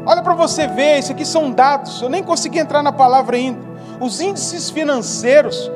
[0.04, 3.60] Olha para você ver, isso aqui são dados, eu nem consegui entrar na palavra ainda.
[4.00, 5.70] Os índices financeiros,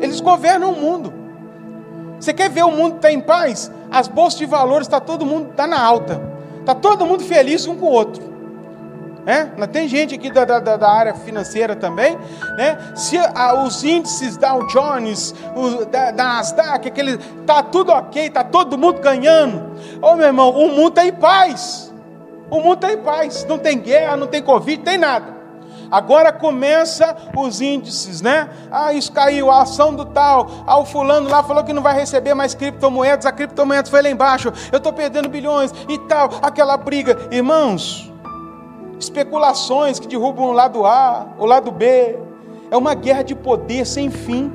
[0.00, 1.23] eles governam o mundo.
[2.18, 3.70] Você quer ver o mundo estar tá em paz?
[3.94, 6.20] as bolsas de valores, está todo mundo tá na alta.
[6.58, 8.34] Está todo mundo feliz um com o outro.
[9.24, 9.44] É?
[9.68, 12.18] Tem gente aqui da, da, da área financeira também.
[12.58, 12.76] Né?
[12.96, 18.42] Se ah, os índices Dow Jones, o, da, da Nasdaq, aquele, tá tudo ok, está
[18.42, 19.62] todo mundo ganhando.
[20.02, 21.94] Ô meu irmão, o mundo está em paz.
[22.50, 23.46] O mundo está em paz.
[23.48, 25.33] Não tem guerra, não tem Covid, tem nada.
[25.94, 28.50] Agora começa os índices, né?
[28.68, 30.50] Ah, isso caiu, a ação do tal.
[30.66, 34.10] Ah, o fulano lá falou que não vai receber mais criptomoedas, a criptomoeda foi lá
[34.10, 34.52] embaixo.
[34.72, 37.28] Eu estou perdendo bilhões e tal, aquela briga.
[37.30, 38.12] Irmãos,
[38.98, 42.18] especulações que derrubam o lado A, o lado B.
[42.72, 44.52] É uma guerra de poder sem fim.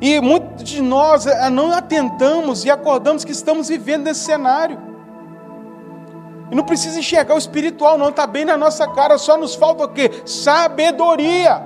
[0.00, 4.87] E muitos de nós eh, não atentamos e acordamos que estamos vivendo nesse cenário.
[6.50, 9.84] E não precisa enxergar o espiritual, não, está bem na nossa cara, só nos falta
[9.84, 10.10] o quê?
[10.24, 11.62] Sabedoria.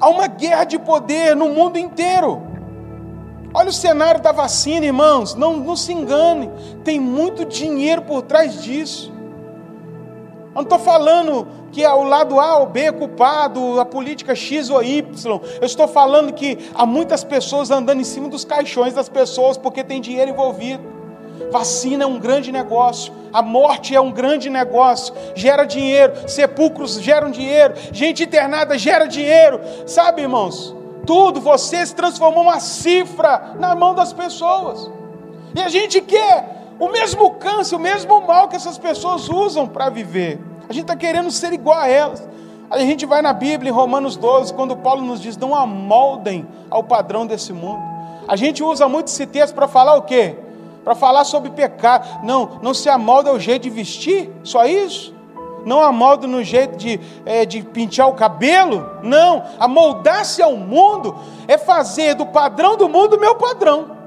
[0.00, 2.42] Há uma guerra de poder no mundo inteiro.
[3.52, 6.50] Olha o cenário da vacina, irmãos, não, não se engane,
[6.84, 9.12] tem muito dinheiro por trás disso.
[10.50, 14.34] Eu não estou falando que é o lado A ou B é culpado, a política
[14.34, 15.40] X ou Y.
[15.60, 19.84] Eu estou falando que há muitas pessoas andando em cima dos caixões das pessoas porque
[19.84, 20.99] tem dinheiro envolvido.
[21.50, 27.30] Vacina é um grande negócio, a morte é um grande negócio, gera dinheiro, sepulcros geram
[27.30, 30.74] dinheiro, gente internada gera dinheiro, sabe, irmãos?
[31.06, 34.90] Tudo você se transformou uma cifra na mão das pessoas,
[35.54, 39.88] e a gente quer o mesmo câncer, o mesmo mal que essas pessoas usam para
[39.88, 42.28] viver, a gente está querendo ser igual a elas.
[42.70, 46.84] A gente vai na Bíblia, em Romanos 12, quando Paulo nos diz: não amoldem ao
[46.84, 47.82] padrão desse mundo.
[48.28, 50.36] A gente usa muito esse texto para falar o quê?
[50.84, 52.24] Para falar sobre pecado.
[52.24, 55.14] Não, não se amolda ao jeito de vestir, só isso.
[55.64, 58.88] Não amolda no jeito de, é, de pintar o cabelo.
[59.02, 61.14] Não, amoldar-se ao mundo
[61.46, 63.98] é fazer do padrão do mundo o meu padrão.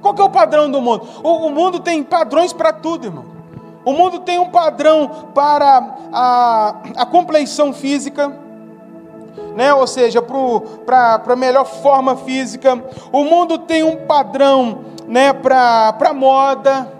[0.00, 1.06] Qual que é o padrão do mundo?
[1.22, 3.24] O, o mundo tem padrões para tudo, irmão.
[3.84, 8.36] O mundo tem um padrão para a, a compleição física,
[9.56, 9.74] né?
[9.74, 12.82] ou seja, para a melhor forma física.
[13.10, 16.90] O mundo tem um padrão né, para moda.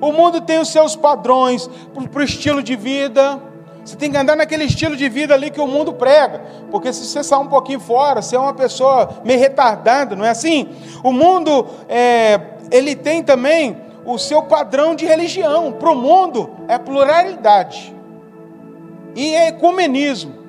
[0.00, 1.70] O mundo tem os seus padrões
[2.10, 3.40] para o estilo de vida.
[3.84, 6.42] Você tem que andar naquele estilo de vida ali que o mundo prega.
[6.68, 10.30] Porque se você sair um pouquinho fora, você é uma pessoa meio retardada, não é
[10.30, 10.68] assim?
[11.04, 12.40] O mundo, é,
[12.72, 15.70] ele tem também o seu padrão de religião.
[15.70, 17.94] Para o mundo é pluralidade.
[19.14, 20.39] E é ecumenismo.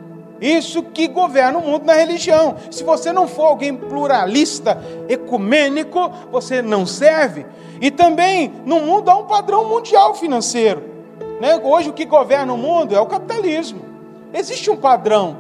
[0.41, 2.55] Isso que governa o mundo na religião.
[2.71, 7.45] Se você não for alguém pluralista, ecumênico, você não serve.
[7.79, 10.83] E também no mundo há um padrão mundial financeiro.
[11.39, 11.61] Né?
[11.63, 13.81] Hoje o que governa o mundo é o capitalismo.
[14.33, 15.37] Existe um padrão,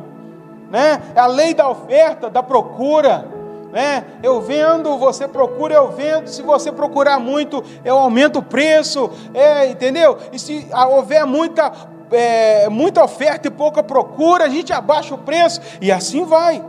[0.69, 1.01] né?
[1.15, 3.25] É a lei da oferta, da procura.
[3.71, 4.03] né?
[4.21, 6.27] Eu vendo, você procura, eu vendo.
[6.27, 10.17] Se você procurar muito, eu aumento o preço, é, entendeu?
[10.33, 11.71] E se houver muita,
[12.11, 16.63] é, muita oferta e pouca procura, a gente abaixa o preço e assim vai.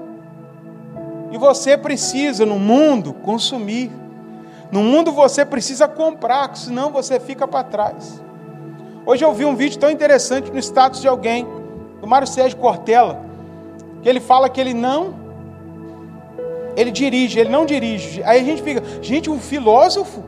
[1.30, 3.90] E você precisa, no mundo, consumir.
[4.70, 8.22] No mundo você precisa comprar, senão você fica para trás.
[9.04, 11.46] Hoje eu vi um vídeo tão interessante no status de alguém,
[12.00, 13.20] do Mário Sérgio Cortella,
[14.02, 15.22] que ele fala que ele não
[16.76, 18.22] ele dirige, ele não dirige.
[18.24, 20.22] Aí a gente fica, gente, um filósofo,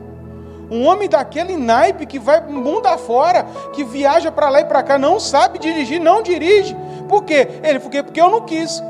[0.69, 4.97] um homem daquele naipe que vai mundo afora, que viaja para lá e para cá,
[4.97, 6.75] não sabe dirigir, não dirige.
[7.07, 7.47] Por quê?
[7.63, 8.81] Ele, porque, porque eu não quis.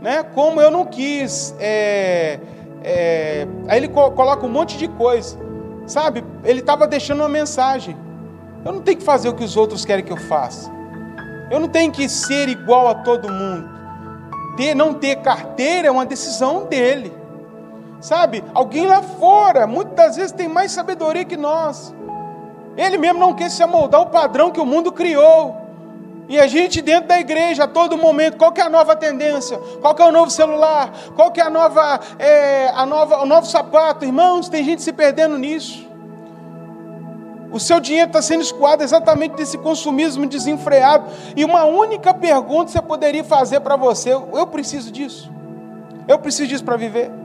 [0.00, 0.24] Né?
[0.34, 1.54] Como eu não quis.
[1.58, 2.38] É,
[2.82, 3.46] é...
[3.68, 5.38] Aí ele coloca um monte de coisa.
[5.86, 6.24] Sabe?
[6.44, 7.96] Ele estava deixando uma mensagem.
[8.64, 10.70] Eu não tenho que fazer o que os outros querem que eu faça.
[11.50, 13.74] Eu não tenho que ser igual a todo mundo
[14.56, 17.12] ter, não ter carteira é uma decisão dele.
[18.04, 18.44] Sabe?
[18.52, 21.94] Alguém lá fora, muitas vezes tem mais sabedoria que nós.
[22.76, 25.56] Ele mesmo não quer se amoldar ao padrão que o mundo criou.
[26.28, 29.56] E a gente dentro da igreja, a todo momento, qual é a nova tendência?
[29.80, 30.92] Qual é o novo celular?
[31.16, 34.04] Qual é a nova, é, a nova, o novo sapato?
[34.04, 35.88] Irmãos, tem gente se perdendo nisso.
[37.50, 41.06] O seu dinheiro está sendo escoado exatamente desse consumismo desenfreado.
[41.34, 45.32] E uma única pergunta você poderia fazer para você: eu preciso disso.
[46.06, 47.23] Eu preciso disso para viver.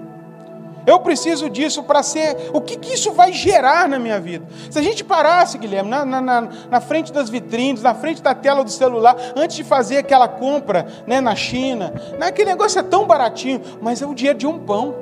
[0.89, 2.49] Eu preciso disso para ser.
[2.51, 4.47] O que, que, isso vai gerar na minha vida?
[4.71, 8.33] Se a gente parasse, Guilherme, na, na, na, na, frente das vitrines, na frente da
[8.33, 12.83] tela do celular, antes de fazer aquela compra né, na China, né, aquele negócio é
[12.83, 14.95] tão baratinho, mas é o dinheiro de um pão.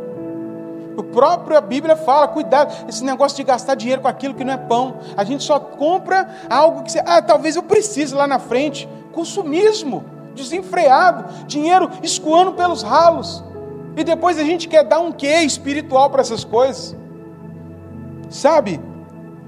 [0.97, 4.55] O próprio a Bíblia fala, cuidado, esse negócio de gastar dinheiro com aquilo que não
[4.55, 4.97] é pão.
[5.15, 8.89] A gente só compra algo que você, ah, talvez eu precise lá na frente.
[9.13, 10.03] Consumismo,
[10.35, 13.46] desenfreado, dinheiro escoando pelos ralos.
[13.97, 16.95] E depois a gente quer dar um quê espiritual para essas coisas.
[18.29, 18.79] Sabe?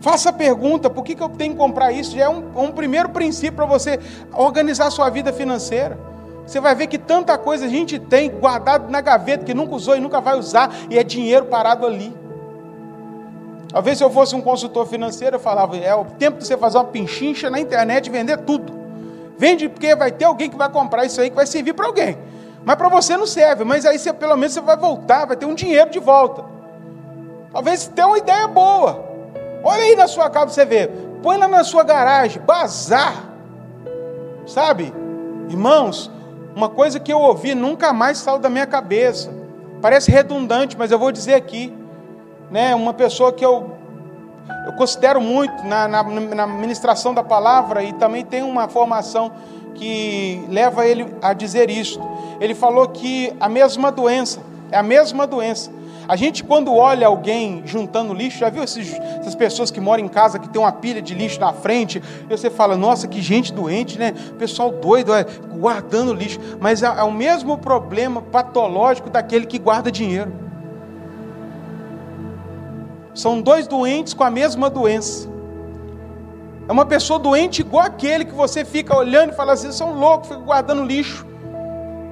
[0.01, 2.15] Faça a pergunta, por que, que eu tenho que comprar isso?
[2.15, 3.99] Já é um, um primeiro princípio para você
[4.33, 5.99] organizar a sua vida financeira.
[6.47, 9.95] Você vai ver que tanta coisa a gente tem guardado na gaveta que nunca usou
[9.95, 12.11] e nunca vai usar, e é dinheiro parado ali.
[13.71, 16.79] Talvez se eu fosse um consultor financeiro, eu falava, é o tempo de você fazer
[16.79, 18.73] uma pinchincha na internet e vender tudo.
[19.37, 22.17] Vende porque vai ter alguém que vai comprar isso aí que vai servir para alguém.
[22.63, 25.45] Mas para você não serve, mas aí você, pelo menos você vai voltar, vai ter
[25.45, 26.43] um dinheiro de volta.
[27.51, 29.05] Talvez tenha uma ideia boa.
[29.63, 30.87] Olha aí na sua casa você vê.
[31.21, 33.15] Põe lá na sua garagem, bazar.
[34.45, 34.93] Sabe?
[35.49, 36.11] Irmãos,
[36.55, 39.31] uma coisa que eu ouvi nunca mais saiu da minha cabeça.
[39.81, 41.75] Parece redundante, mas eu vou dizer aqui.
[42.51, 43.77] Né, uma pessoa que eu,
[44.65, 49.31] eu considero muito na, na, na ministração da palavra e também tem uma formação
[49.75, 51.99] que leva ele a dizer isso.
[52.39, 55.71] Ele falou que a mesma doença, é a mesma doença,
[56.09, 60.07] a gente, quando olha alguém juntando lixo, já viu esses, essas pessoas que moram em
[60.07, 63.53] casa que tem uma pilha de lixo na frente, e você fala, nossa, que gente
[63.53, 64.15] doente, né?
[64.39, 66.39] Pessoal doido, é, guardando lixo.
[66.59, 70.33] Mas é, é o mesmo problema patológico daquele que guarda dinheiro.
[73.13, 75.29] São dois doentes com a mesma doença.
[76.67, 80.29] É uma pessoa doente igual aquele que você fica olhando e fala assim, são loucos,
[80.29, 81.28] fica guardando lixo.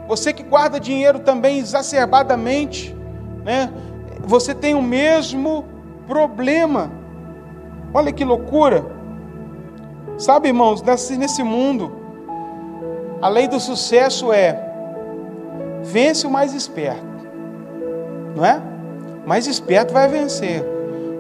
[0.08, 2.96] Você que guarda dinheiro também exacerbadamente,
[3.44, 3.72] né?
[4.28, 5.66] você tem o mesmo
[6.06, 6.92] problema.
[7.94, 8.86] Olha que loucura.
[10.18, 11.92] Sabe, irmãos, nesse, nesse mundo,
[13.22, 14.64] a lei do sucesso é
[15.84, 17.06] vence o mais esperto.
[18.36, 18.62] Não é?
[19.26, 20.77] O mais esperto vai vencer.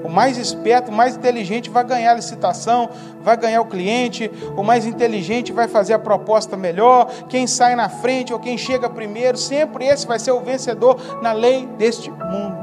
[0.08, 2.90] O mais esperto, o mais inteligente vai ganhar a licitação,
[3.22, 7.90] vai ganhar o cliente, o mais inteligente vai fazer a proposta melhor, quem sai na
[7.90, 12.56] frente ou quem chega primeiro, sempre esse vai ser o vencedor na lei deste mundo.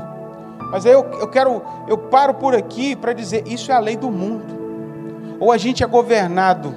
[0.73, 3.99] Mas aí eu, eu quero, eu paro por aqui para dizer: isso é a lei
[3.99, 5.37] do mundo.
[5.39, 6.75] Ou a gente é governado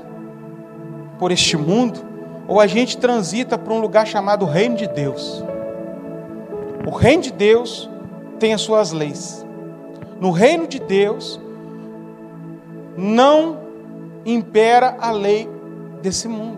[1.18, 2.02] por este mundo,
[2.46, 5.42] ou a gente transita para um lugar chamado Reino de Deus.
[6.86, 7.90] O Reino de Deus
[8.38, 9.47] tem as suas leis.
[10.20, 11.40] No Reino de Deus,
[12.98, 13.60] não
[14.26, 15.48] impera a lei
[16.02, 16.58] desse mundo.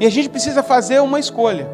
[0.00, 1.68] E a gente precisa fazer uma escolha.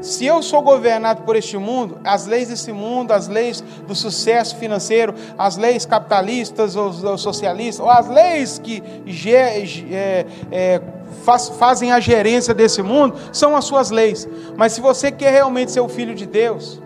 [0.00, 4.56] Se eu sou governado por este mundo, as leis desse mundo, as leis do sucesso
[4.56, 8.82] financeiro, as leis capitalistas ou, socialistas, ou as leis que
[9.26, 10.80] é, é,
[11.24, 14.28] faz, fazem a gerência desse mundo, são as suas leis.
[14.56, 16.82] Mas se você quer realmente ser o filho de Deus,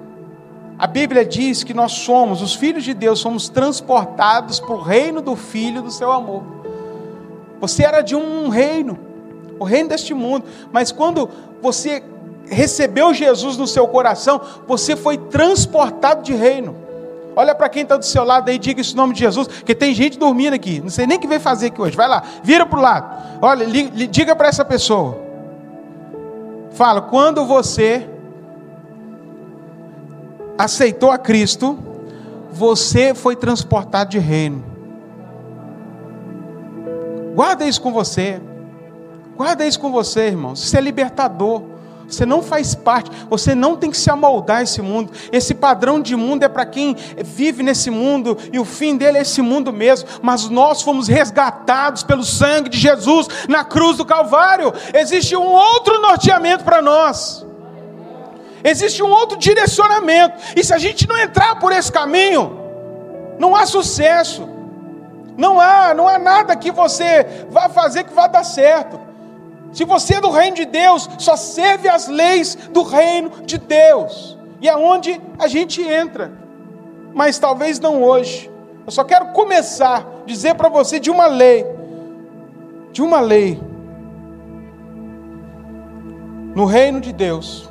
[0.78, 5.20] a Bíblia diz que nós somos, os filhos de Deus, somos transportados para o reino
[5.20, 6.44] do Filho do seu amor.
[7.60, 8.96] Você era de um reino,
[9.58, 11.28] o reino deste mundo, mas quando
[11.60, 12.02] você
[12.46, 16.76] recebeu Jesus no seu coração, você foi transportado de reino.
[17.34, 19.92] Olha para quem está do seu lado aí, diga esse nome de Jesus, que tem
[19.94, 20.80] gente dormindo aqui.
[20.80, 21.96] Não sei nem o que veio fazer aqui hoje.
[21.96, 23.38] Vai lá, vira para o lado.
[23.42, 25.18] Olha, li, li, diga para essa pessoa.
[26.70, 28.08] Fala, quando você
[30.58, 31.78] aceitou a Cristo,
[32.50, 34.64] você foi transportado de reino.
[37.34, 38.40] Guarda isso com você.
[39.36, 40.64] Guarda isso com você, irmãos.
[40.64, 41.62] Isso é libertador.
[42.08, 45.12] Você não faz parte, você não tem que se amoldar esse mundo.
[45.30, 49.20] Esse padrão de mundo é para quem vive nesse mundo e o fim dele é
[49.20, 50.08] esse mundo mesmo.
[50.22, 54.72] Mas nós fomos resgatados pelo sangue de Jesus na cruz do Calvário.
[54.94, 57.46] Existe um outro norteamento para nós.
[58.68, 60.36] Existe um outro direcionamento.
[60.54, 62.58] E se a gente não entrar por esse caminho,
[63.38, 64.48] não há sucesso.
[65.36, 69.00] Não há, não há nada que você vá fazer que vá dar certo.
[69.72, 74.36] Se você é do reino de Deus, só serve as leis do reino de Deus.
[74.60, 76.32] E aonde é a gente entra.
[77.14, 78.50] Mas talvez não hoje.
[78.84, 81.64] Eu só quero começar a dizer para você de uma lei.
[82.92, 83.60] De uma lei.
[86.54, 87.67] No reino de Deus.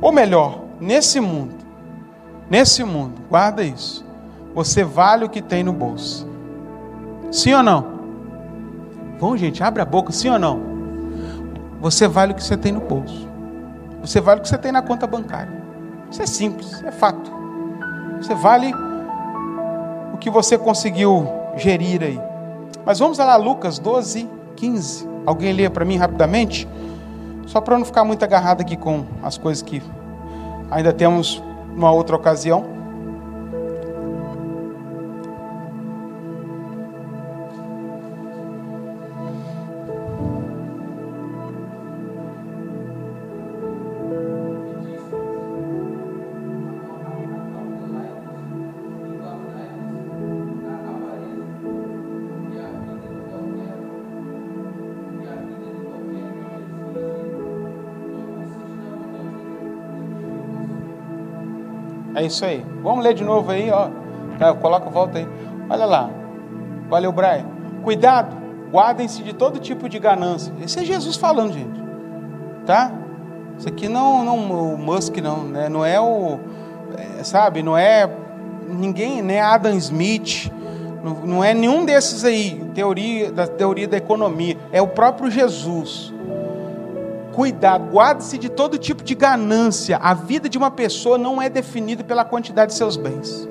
[0.00, 1.54] Ou melhor, nesse mundo.
[2.48, 4.04] Nesse mundo, guarda isso.
[4.54, 6.26] Você vale o que tem no bolso.
[7.30, 7.96] Sim ou não?
[9.18, 10.60] Vão, gente, abre a boca, sim ou não?
[11.80, 13.28] Você vale o que você tem no bolso.
[14.00, 15.52] Você vale o que você tem na conta bancária.
[16.10, 17.30] Isso é simples, é fato.
[18.20, 18.72] Você vale
[20.12, 21.26] o que você conseguiu
[21.56, 22.20] gerir aí.
[22.84, 25.08] Mas vamos lá, Lucas 12, 15.
[25.26, 26.68] Alguém lê para mim rapidamente?
[27.46, 29.80] Só para não ficar muito agarrado aqui com as coisas que
[30.70, 31.42] ainda temos
[31.74, 32.75] numa outra ocasião.
[62.26, 62.64] Isso aí.
[62.82, 63.88] Vamos ler de novo aí, ó.
[64.54, 65.28] Coloca, volta aí.
[65.68, 66.10] Olha lá.
[66.88, 67.46] Valeu, Brian.
[67.82, 68.36] Cuidado,
[68.70, 70.52] guardem-se de todo tipo de ganância.
[70.62, 71.80] Esse é Jesus falando, gente.
[72.64, 72.92] Tá?
[73.58, 75.68] Isso aqui não, não o Musk não, né?
[75.68, 76.38] Não é o,
[76.96, 77.62] é, sabe?
[77.62, 78.08] Não é
[78.68, 79.40] ninguém, né?
[79.40, 80.50] Adam Smith.
[81.02, 84.56] Não, não é nenhum desses aí, teoria da teoria da economia.
[84.72, 86.12] É o próprio Jesus
[87.36, 89.98] cuidado, guarde-se de todo tipo de ganância.
[89.98, 93.46] A vida de uma pessoa não é definida pela quantidade de seus bens.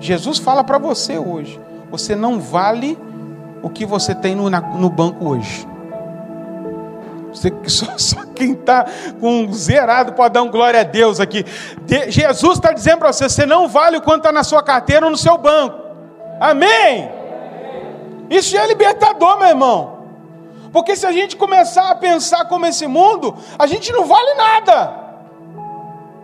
[0.00, 1.60] Jesus fala para você hoje:
[1.90, 2.98] você não vale
[3.62, 5.68] o que você tem no, na, no banco hoje.
[7.30, 8.86] Você, só, só quem está
[9.20, 11.44] com zerado pode dar um glória a Deus aqui.
[11.82, 15.04] De, Jesus está dizendo para você: você não vale o quanto está na sua carteira
[15.04, 15.78] ou no seu banco.
[16.40, 17.10] Amém?
[18.30, 19.97] Isso é libertador, meu irmão.
[20.72, 25.08] Porque se a gente começar a pensar como esse mundo, a gente não vale nada.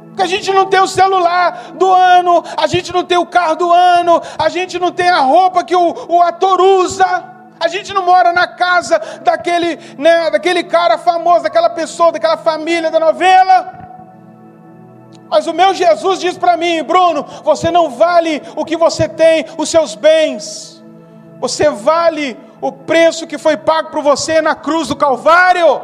[0.08, 3.56] Porque a gente não tem o celular do ano, a gente não tem o carro
[3.56, 7.32] do ano, a gente não tem a roupa que o, o ator usa.
[7.58, 12.90] A gente não mora na casa daquele, né, daquele cara famoso, daquela pessoa, daquela família
[12.90, 13.84] da novela.
[15.28, 19.46] Mas o meu Jesus diz para mim, Bruno, você não vale o que você tem,
[19.58, 20.84] os seus bens.
[21.40, 25.82] Você vale o preço que foi pago por você na cruz do Calvário.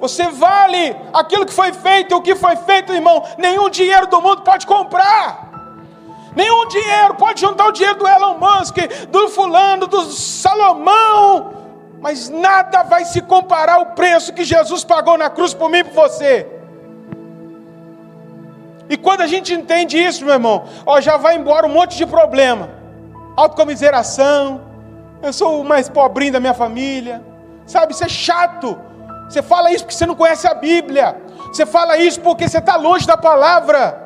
[0.00, 4.42] Você vale aquilo que foi feito, o que foi feito, irmão, nenhum dinheiro do mundo
[4.42, 5.50] pode comprar.
[6.36, 8.76] Nenhum dinheiro pode juntar o dinheiro do Elon Musk,
[9.08, 11.52] do fulano, do Salomão,
[12.00, 15.84] mas nada vai se comparar ao preço que Jesus pagou na cruz por mim e
[15.84, 16.46] por você.
[18.88, 22.06] E quando a gente entende isso, meu irmão, ó, já vai embora um monte de
[22.06, 22.70] problema.
[23.36, 24.73] Autocomiseração,
[25.26, 27.22] eu sou o mais pobrinho da minha família.
[27.66, 28.78] Sabe, isso é chato.
[29.28, 31.16] Você fala isso porque você não conhece a Bíblia.
[31.48, 34.02] Você fala isso porque você está longe da palavra.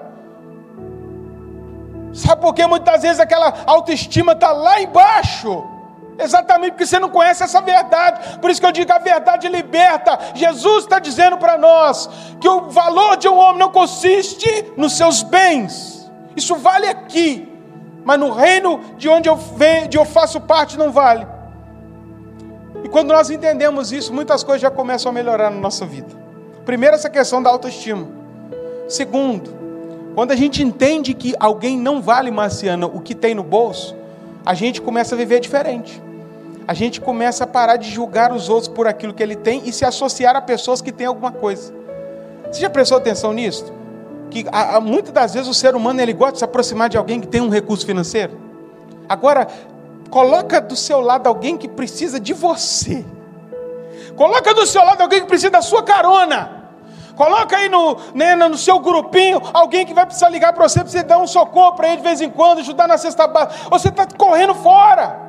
[2.12, 5.64] Sabe por que muitas vezes aquela autoestima está lá embaixo?
[6.18, 8.38] Exatamente porque você não conhece essa verdade.
[8.38, 10.18] Por isso que eu digo a verdade liberta.
[10.34, 12.08] Jesus está dizendo para nós
[12.40, 16.10] que o valor de um homem não consiste nos seus bens.
[16.34, 17.47] Isso vale aqui
[18.08, 21.26] mas no reino de onde eu, venho, de eu faço parte não vale.
[22.82, 26.08] E quando nós entendemos isso, muitas coisas já começam a melhorar na nossa vida.
[26.64, 28.08] Primeiro, essa questão da autoestima.
[28.88, 29.54] Segundo,
[30.14, 33.94] quando a gente entende que alguém não vale, Marciana, o que tem no bolso,
[34.42, 36.02] a gente começa a viver diferente.
[36.66, 39.72] a gente começa a parar de julgar os outros por aquilo que ele tem e
[39.72, 41.74] se associar a pessoas que têm alguma coisa.
[42.50, 43.70] Você já prestou atenção nisso?
[44.30, 46.96] Que a, a, muitas das vezes o ser humano ele gosta de se aproximar de
[46.96, 48.38] alguém que tem um recurso financeiro.
[49.08, 49.48] Agora,
[50.10, 53.04] coloca do seu lado alguém que precisa de você.
[54.16, 56.58] Coloca do seu lado alguém que precisa da sua carona.
[57.16, 60.88] Coloca aí no, né, no seu grupinho alguém que vai precisar ligar para você, para
[60.88, 63.68] você dar um socorro para ele de vez em quando, ajudar na cesta básica.
[63.70, 65.27] Você está correndo fora.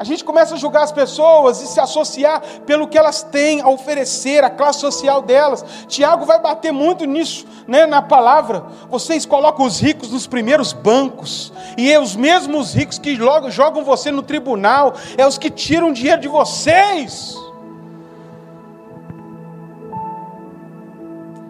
[0.00, 3.68] A gente começa a julgar as pessoas e se associar pelo que elas têm a
[3.68, 5.62] oferecer, a classe social delas.
[5.86, 8.64] Tiago vai bater muito nisso, né, na palavra.
[8.88, 13.84] Vocês colocam os ricos nos primeiros bancos, e é os mesmos ricos que logo jogam
[13.84, 17.36] você no tribunal, é os que tiram dinheiro de vocês.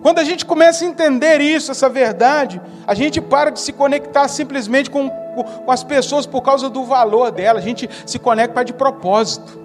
[0.03, 4.27] Quando a gente começa a entender isso, essa verdade, a gente para de se conectar
[4.27, 5.09] simplesmente com,
[5.45, 9.59] com as pessoas por causa do valor dela, a gente se conecta de propósito.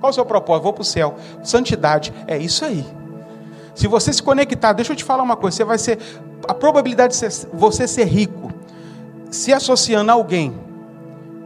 [0.00, 0.64] Qual o seu propósito?
[0.64, 1.14] Vou para o céu.
[1.42, 2.12] Santidade.
[2.26, 2.86] É isso aí.
[3.74, 5.98] Se você se conectar, deixa eu te falar uma coisa, você vai ser.
[6.48, 8.50] A probabilidade de você ser rico,
[9.30, 10.54] se associando a alguém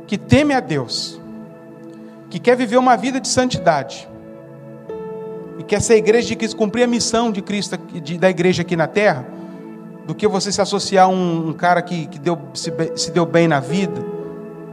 [0.06, 1.20] que teme a Deus,
[2.30, 4.08] que quer viver uma vida de santidade,
[5.58, 8.76] e que essa igreja de Cristo cumprir a missão de Cristo de, da igreja aqui
[8.76, 9.26] na terra,
[10.06, 13.24] do que você se associar a um, um cara que, que deu, se, se, deu
[13.24, 14.02] bem na vida,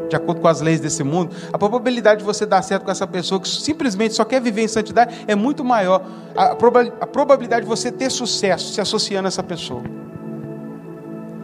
[0.09, 3.07] de acordo com as leis desse mundo, a probabilidade de você dar certo com essa
[3.07, 6.05] pessoa que simplesmente só quer viver em santidade é muito maior.
[6.35, 9.83] A, proba, a probabilidade de você ter sucesso se associando a essa pessoa.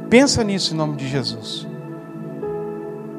[0.09, 1.65] Pensa nisso em nome de Jesus.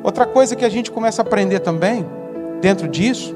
[0.02, 2.06] Outra coisa que a gente começa a aprender também,
[2.60, 3.34] dentro disso,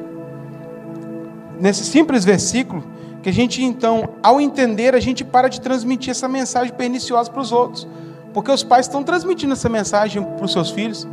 [1.58, 2.82] nesse simples versículo,
[3.22, 7.40] que a gente então, ao entender, a gente para de transmitir essa mensagem perniciosa para
[7.40, 7.86] os outros.
[8.34, 11.06] Porque os pais estão transmitindo essa mensagem para os seus filhos.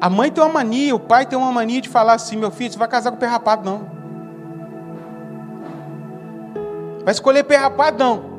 [0.00, 2.72] A mãe tem uma mania, o pai tem uma mania de falar assim: meu filho,
[2.72, 3.96] você vai casar com pé rapado, não.
[7.04, 8.36] Vai escolher pé rapado, não.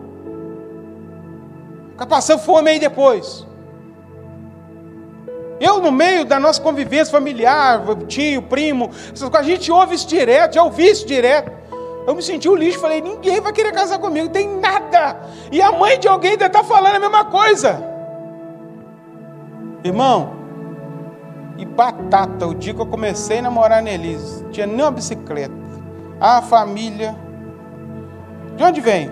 [1.91, 3.45] Fica passando fome aí depois.
[5.59, 8.91] Eu, no meio da nossa convivência familiar, tio, primo,
[9.33, 11.51] a gente ouve isso direto, já ouvi isso direto.
[12.07, 15.19] Eu me senti um lixo, falei, ninguém vai querer casar comigo, tem nada.
[15.51, 17.83] E a mãe de alguém ainda está falando a mesma coisa.
[19.83, 20.31] Irmão,
[21.57, 25.53] e batata, o dia que eu comecei a namorar na Elise, tinha nem uma bicicleta.
[26.17, 27.13] A família.
[28.55, 29.11] De onde vem?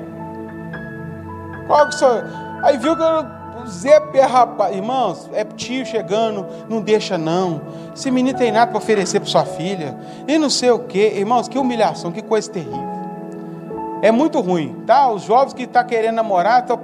[1.68, 2.24] Qual que sou?
[2.64, 3.35] Aí viu que eu
[3.68, 7.62] Zé rapaz, irmãos, é tio chegando, não deixa não.
[7.96, 9.96] Esse menino tem nada para oferecer para sua filha.
[10.28, 12.84] E não sei o que, irmãos, que humilhação, que coisa terrível.
[14.02, 15.10] É muito ruim, tá?
[15.10, 16.78] Os jovens que estão tá querendo namorar, tá,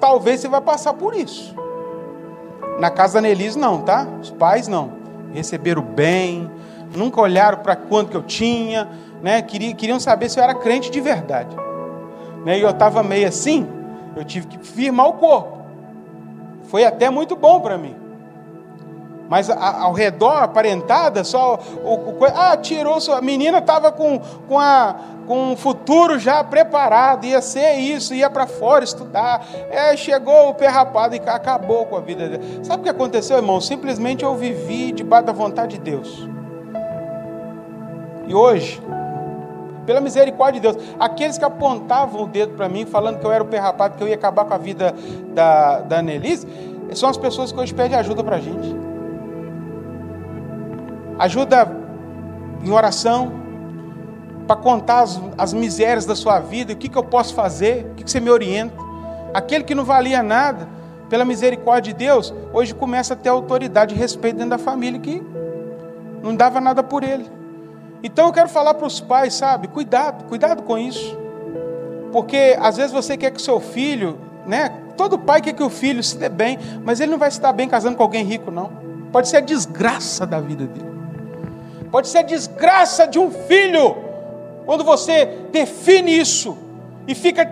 [0.00, 1.54] talvez você vai passar por isso.
[2.80, 4.06] Na casa da Nelise, não, tá?
[4.20, 4.92] Os pais não.
[5.32, 6.50] Receberam bem,
[6.96, 8.88] nunca olharam para quanto que eu tinha,
[9.22, 9.42] né?
[9.42, 11.54] Queriam, queriam saber se eu era crente de verdade.
[12.44, 12.58] Né?
[12.58, 13.68] E eu estava meio assim,
[14.16, 15.53] eu tive que firmar o corpo.
[16.74, 17.94] Foi até muito bom para mim.
[19.28, 24.18] Mas ao redor, aparentada, só o, o ah, tirou a menina estava com,
[24.48, 29.46] com, a, com um futuro já preparado, ia ser isso, ia para fora estudar.
[29.70, 32.64] É, chegou o pé rapado e acabou com a vida dele.
[32.64, 33.60] Sabe o que aconteceu, irmão?
[33.60, 36.28] Simplesmente eu vivi debaixo da vontade de Deus.
[38.26, 38.82] E hoje,
[39.84, 43.42] pela misericórdia de Deus, aqueles que apontavam o dedo para mim, falando que eu era
[43.42, 44.94] o perrapado, que eu ia acabar com a vida
[45.34, 46.46] da, da Annelise,
[46.94, 48.74] são as pessoas que hoje pedem ajuda para a gente.
[51.18, 51.70] Ajuda
[52.62, 53.32] em oração,
[54.46, 57.94] para contar as, as, misérias da sua vida, o que, que eu posso fazer, o
[57.94, 58.76] que, que você me orienta.
[59.32, 60.68] Aquele que não valia nada,
[61.08, 65.22] pela misericórdia de Deus, hoje começa a ter autoridade e respeito dentro da família que
[66.22, 67.24] não dava nada por ele.
[68.04, 69.66] Então eu quero falar para os pais, sabe?
[69.66, 71.18] Cuidado, cuidado com isso.
[72.12, 74.70] Porque às vezes você quer que seu filho, né?
[74.94, 77.54] Todo pai quer que o filho se dê bem, mas ele não vai se dar
[77.54, 78.70] bem casando com alguém rico, não.
[79.10, 80.94] Pode ser a desgraça da vida dele.
[81.90, 83.96] Pode ser a desgraça de um filho.
[84.66, 86.58] Quando você define isso
[87.08, 87.50] e fica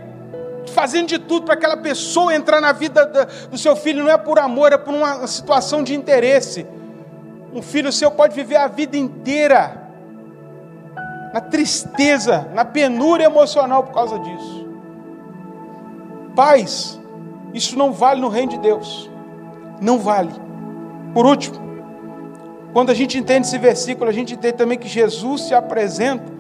[0.75, 3.07] fazendo de tudo para aquela pessoa entrar na vida
[3.51, 6.67] do seu filho, não é por amor, é por uma situação de interesse.
[7.55, 9.82] Um filho seu pode viver a vida inteira
[11.33, 14.69] na tristeza, na penúria emocional por causa disso.
[16.37, 17.01] Pais,
[17.55, 19.11] isso não vale no reino de Deus.
[19.81, 20.33] Não vale.
[21.15, 21.57] Por último,
[22.73, 26.33] quando a gente entende esse versículo, a gente entende também que Jesus se apresenta.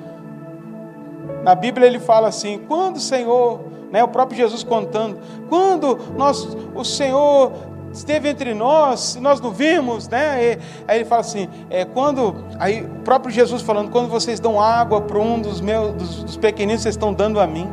[1.42, 5.18] Na Bíblia ele fala assim: quando o Senhor, né, o próprio Jesus contando,
[5.48, 7.52] quando nós, o Senhor
[7.92, 10.44] esteve entre nós, nós não vimos, né?
[10.44, 14.60] E, aí ele fala assim, é, quando, aí o próprio Jesus falando, quando vocês dão
[14.60, 17.68] água para um dos meus, dos, dos pequeninos, vocês estão dando a mim,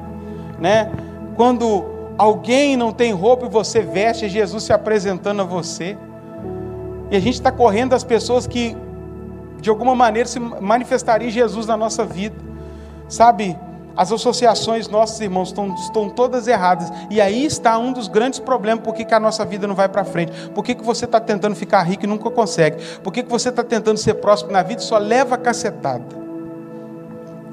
[0.59, 0.91] né?
[1.36, 1.86] Quando
[2.17, 5.97] alguém não tem roupa e você veste, é Jesus se apresentando a você.
[7.09, 8.76] E a gente está correndo das pessoas que,
[9.61, 12.36] de alguma maneira, se manifestaria Jesus na nossa vida,
[13.07, 13.57] sabe?
[14.00, 16.89] As associações, nossos irmãos, estão, estão todas erradas.
[17.10, 20.06] E aí está um dos grandes problemas, por que a nossa vida não vai para
[20.06, 20.32] frente.
[20.52, 22.78] Por que, que você está tentando ficar rico e nunca consegue?
[23.00, 26.06] Por que, que você está tentando ser próximo na vida e só leva cacetada?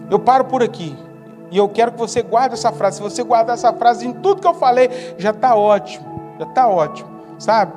[0.08, 0.96] Eu paro por aqui.
[1.50, 2.98] E eu quero que você guarde essa frase.
[2.98, 4.88] Se você guardar essa frase em tudo que eu falei,
[5.18, 6.06] já está ótimo.
[6.38, 7.08] Já está ótimo.
[7.40, 7.72] Sabe?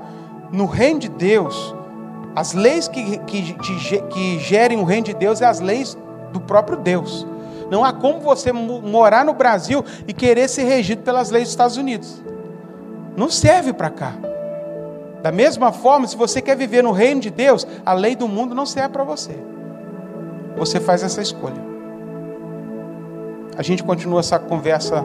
[0.51, 1.73] No reino de Deus,
[2.35, 3.55] as leis que, que,
[4.11, 5.97] que gerem o reino de Deus é as leis
[6.31, 7.25] do próprio Deus.
[7.69, 11.77] Não há como você morar no Brasil e querer ser regido pelas leis dos Estados
[11.77, 12.21] Unidos.
[13.15, 14.13] Não serve para cá.
[15.21, 18.55] Da mesma forma, se você quer viver no reino de Deus, a lei do mundo
[18.55, 19.37] não serve para você.
[20.57, 21.69] Você faz essa escolha.
[23.57, 25.03] A gente continua essa conversa,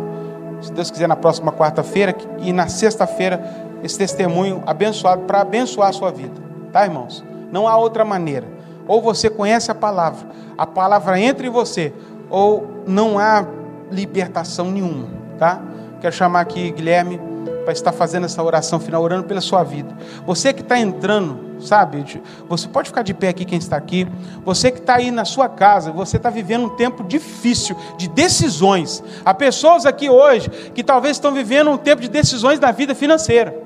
[0.60, 3.44] se Deus quiser, na próxima quarta-feira e na sexta-feira,
[3.82, 6.40] esse testemunho abençoado para abençoar a sua vida.
[6.72, 7.24] Tá, irmãos?
[7.50, 8.46] Não há outra maneira.
[8.86, 11.92] Ou você conhece a palavra, a palavra entra em você,
[12.34, 13.46] ou não há
[13.92, 15.06] libertação nenhuma,
[15.38, 15.62] tá?
[16.00, 17.20] Quero chamar aqui Guilherme
[17.62, 19.96] para estar fazendo essa oração final, orando pela sua vida.
[20.26, 22.04] Você que está entrando, sabe?
[22.48, 24.08] Você pode ficar de pé aqui, quem está aqui.
[24.44, 29.00] Você que está aí na sua casa, você está vivendo um tempo difícil de decisões.
[29.24, 33.56] Há pessoas aqui hoje que talvez estão vivendo um tempo de decisões na vida financeira.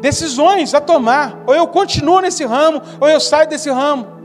[0.00, 1.38] Decisões a tomar.
[1.46, 4.19] Ou eu continuo nesse ramo, ou eu saio desse ramo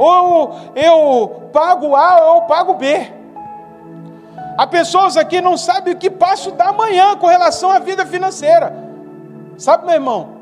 [0.00, 3.12] ou eu pago A ou eu pago B.
[4.56, 8.74] Há pessoas aqui não sabem o que passo da manhã com relação à vida financeira.
[9.58, 10.36] Sabe, meu irmão?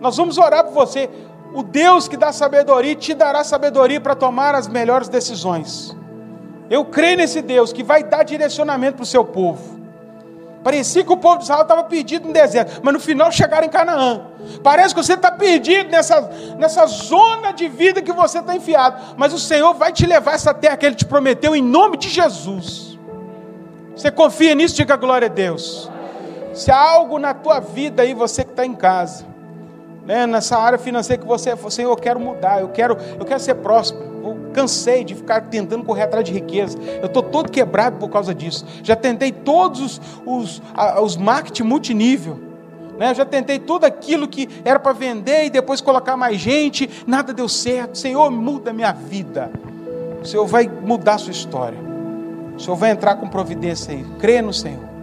[0.00, 1.08] Nós vamos orar por você.
[1.54, 5.96] O Deus que dá sabedoria te dará sabedoria para tomar as melhores decisões.
[6.68, 9.83] Eu creio nesse Deus que vai dar direcionamento para o seu povo.
[10.64, 13.70] Parecia que o povo de Israel estava perdido no deserto, mas no final chegaram em
[13.70, 14.22] Canaã.
[14.62, 16.22] Parece que você está perdido nessa,
[16.56, 20.54] nessa zona de vida que você está enfiado, mas o Senhor vai te levar essa
[20.54, 22.98] terra que Ele te prometeu em nome de Jesus.
[23.94, 24.74] Você confia nisso?
[24.74, 25.90] Diga glória a Deus.
[26.54, 29.26] Se há algo na tua vida aí, você que está em casa,
[30.06, 33.56] né, nessa área financeira que você, Senhor, eu quero mudar, eu quero, eu quero ser
[33.56, 34.13] próspero.
[34.54, 36.78] Cansei de ficar tentando correr atrás de riqueza.
[37.02, 38.64] Eu estou todo quebrado por causa disso.
[38.82, 40.62] Já tentei todos os, os,
[41.02, 42.38] os marketing multinível.
[42.98, 43.12] Né?
[43.12, 46.88] Já tentei tudo aquilo que era para vender e depois colocar mais gente.
[47.06, 47.98] Nada deu certo.
[47.98, 49.50] Senhor, muda minha vida.
[50.22, 51.78] O Senhor vai mudar a sua história.
[52.56, 54.06] O Senhor vai entrar com providência aí.
[54.18, 54.93] Crê no Senhor.